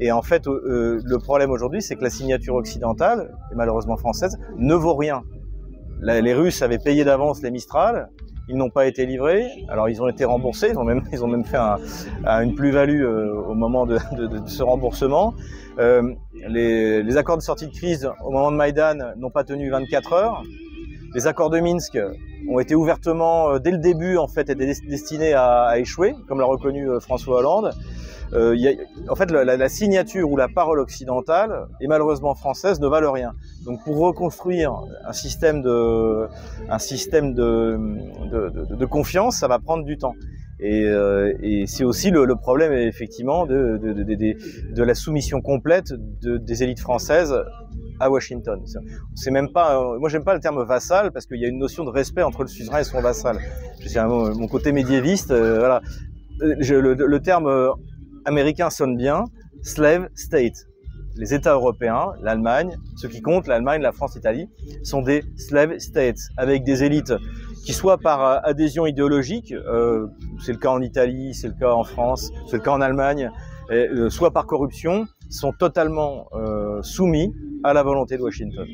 Et 0.00 0.12
en 0.12 0.22
fait, 0.22 0.46
euh, 0.46 1.00
le 1.04 1.18
problème 1.18 1.50
aujourd'hui, 1.50 1.82
c'est 1.82 1.96
que 1.96 2.04
la 2.04 2.10
signature 2.10 2.54
occidentale, 2.54 3.34
et 3.52 3.54
malheureusement 3.54 3.96
française, 3.96 4.38
ne 4.56 4.74
vaut 4.74 4.94
rien. 4.94 5.22
les 6.00 6.34
Russes 6.34 6.62
avaient 6.62 6.78
payé 6.78 7.04
d'avance 7.04 7.42
les 7.42 7.50
Mistral, 7.50 8.08
ils 8.48 8.56
n'ont 8.56 8.70
pas 8.70 8.86
été 8.86 9.06
livrés. 9.06 9.46
Alors 9.68 9.88
ils 9.88 10.02
ont 10.02 10.08
été 10.08 10.24
remboursés, 10.24 10.68
ils 10.70 10.78
ont 10.78 10.84
même, 10.84 11.02
ils 11.12 11.22
ont 11.24 11.28
même 11.28 11.44
fait 11.44 11.58
une 12.24 12.54
plus-value 12.54 13.02
euh, 13.02 13.34
au 13.34 13.54
moment 13.54 13.86
de, 13.86 13.98
ce 14.46 14.62
remboursement. 14.62 15.34
Euh, 15.78 16.14
les, 16.48 17.02
les, 17.02 17.16
accords 17.16 17.36
de 17.36 17.42
sortie 17.42 17.68
de 17.68 17.72
crise 17.72 18.10
au 18.24 18.32
moment 18.32 18.50
de 18.50 18.56
Maïdan 18.56 19.14
n'ont 19.16 19.30
pas 19.30 19.44
tenu 19.44 19.70
24 19.70 20.12
heures. 20.12 20.42
Les 21.14 21.26
accords 21.26 21.50
de 21.50 21.58
Minsk 21.58 21.98
ont 22.48 22.58
été 22.58 22.74
ouvertement, 22.74 23.50
euh, 23.50 23.58
dès 23.58 23.70
le 23.70 23.78
début, 23.78 24.16
en 24.18 24.28
fait, 24.28 24.50
étaient 24.50 24.66
destinés 24.66 25.32
à, 25.34 25.78
échouer, 25.78 26.14
comme 26.26 26.40
l'a 26.40 26.46
reconnu 26.46 26.88
euh, 26.88 27.00
François 27.00 27.38
Hollande. 27.38 27.72
Euh, 28.34 28.54
y 28.56 28.68
a, 28.68 28.72
en 29.08 29.16
fait, 29.16 29.30
la, 29.30 29.44
la, 29.44 29.68
signature 29.70 30.30
ou 30.30 30.36
la 30.36 30.48
parole 30.48 30.80
occidentale, 30.80 31.66
et 31.80 31.86
malheureusement 31.86 32.34
française, 32.34 32.78
ne 32.78 32.86
valent 32.86 33.10
rien. 33.10 33.32
Donc, 33.64 33.82
pour 33.84 33.96
reconstruire 33.98 34.74
un 35.06 35.14
système 35.14 35.62
de, 35.62 36.28
un 36.68 36.78
système 36.78 37.32
de, 37.32 37.80
de, 38.30 38.50
de, 38.50 38.74
de 38.74 38.86
confiance, 38.86 39.38
ça 39.38 39.48
va 39.48 39.58
prendre 39.58 39.84
du 39.84 39.96
temps. 39.96 40.14
Et, 40.60 40.84
euh, 40.86 41.32
et 41.40 41.66
c'est 41.66 41.84
aussi 41.84 42.10
le, 42.10 42.24
le, 42.24 42.34
problème, 42.34 42.72
effectivement, 42.72 43.46
de, 43.46 43.78
de, 43.80 43.92
de, 43.92 44.74
de, 44.74 44.82
la 44.82 44.94
soumission 44.94 45.40
complète 45.40 45.92
des 46.22 46.62
élites 46.62 46.80
françaises 46.80 47.34
à 48.00 48.10
Washington. 48.10 48.60
C'est 49.14 49.30
même 49.30 49.50
pas, 49.52 49.80
euh, 49.80 49.98
moi 49.98 50.08
j'aime 50.08 50.24
pas 50.24 50.34
le 50.34 50.40
terme 50.40 50.62
vassal 50.64 51.12
parce 51.12 51.26
qu'il 51.26 51.38
y 51.38 51.44
a 51.44 51.48
une 51.48 51.58
notion 51.58 51.84
de 51.84 51.90
respect 51.90 52.22
entre 52.22 52.42
le 52.42 52.48
suzerain 52.48 52.80
et 52.80 52.84
son 52.84 53.00
vassal. 53.00 53.38
C'est 53.86 54.02
mon 54.04 54.48
côté 54.48 54.72
médiéviste, 54.72 55.30
euh, 55.30 55.58
voilà. 55.58 55.80
Euh, 56.42 56.54
je, 56.60 56.74
le, 56.74 56.94
le, 56.94 57.20
terme 57.20 57.72
américain 58.24 58.70
sonne 58.70 58.96
bien, 58.96 59.24
slave 59.62 60.08
state. 60.14 60.66
Les 61.16 61.34
États 61.34 61.54
européens, 61.54 62.12
l'Allemagne, 62.22 62.76
ceux 62.96 63.08
qui 63.08 63.20
comptent, 63.20 63.48
l'Allemagne, 63.48 63.82
la 63.82 63.90
France, 63.90 64.14
l'Italie, 64.14 64.48
sont 64.84 65.02
des 65.02 65.24
slave 65.36 65.78
states 65.78 66.20
avec 66.36 66.62
des 66.62 66.84
élites 66.84 67.12
qui 67.64 67.72
soit 67.72 67.98
par 67.98 68.46
adhésion 68.46 68.86
idéologique, 68.86 69.52
euh, 69.52 70.06
c'est 70.40 70.52
le 70.52 70.58
cas 70.58 70.70
en 70.70 70.80
Italie, 70.80 71.34
c'est 71.34 71.48
le 71.48 71.54
cas 71.54 71.72
en 71.72 71.84
France, 71.84 72.30
c'est 72.48 72.56
le 72.56 72.62
cas 72.62 72.72
en 72.72 72.80
Allemagne, 72.80 73.30
et, 73.70 73.88
euh, 73.88 74.10
soit 74.10 74.30
par 74.30 74.46
corruption, 74.46 75.06
sont 75.28 75.52
totalement 75.52 76.28
euh, 76.32 76.82
soumis 76.82 77.34
à 77.64 77.72
la 77.74 77.82
volonté 77.82 78.16
de 78.16 78.22
Washington 78.22 78.66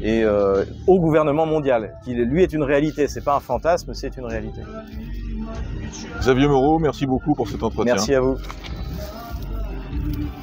et 0.00 0.24
euh, 0.24 0.64
au 0.86 0.98
gouvernement 0.98 1.46
mondial, 1.46 1.94
qui 2.04 2.14
lui 2.14 2.42
est 2.42 2.52
une 2.52 2.64
réalité. 2.64 3.06
C'est 3.06 3.20
pas 3.22 3.36
un 3.36 3.40
fantasme, 3.40 3.94
c'est 3.94 4.16
une 4.16 4.24
réalité. 4.24 4.62
Xavier 6.18 6.48
Moreau, 6.48 6.78
merci 6.78 7.06
beaucoup 7.06 7.34
pour 7.34 7.48
cet 7.48 7.62
entretien. 7.62 7.94
Merci 7.94 8.14
à 8.14 8.20
vous. 8.20 8.36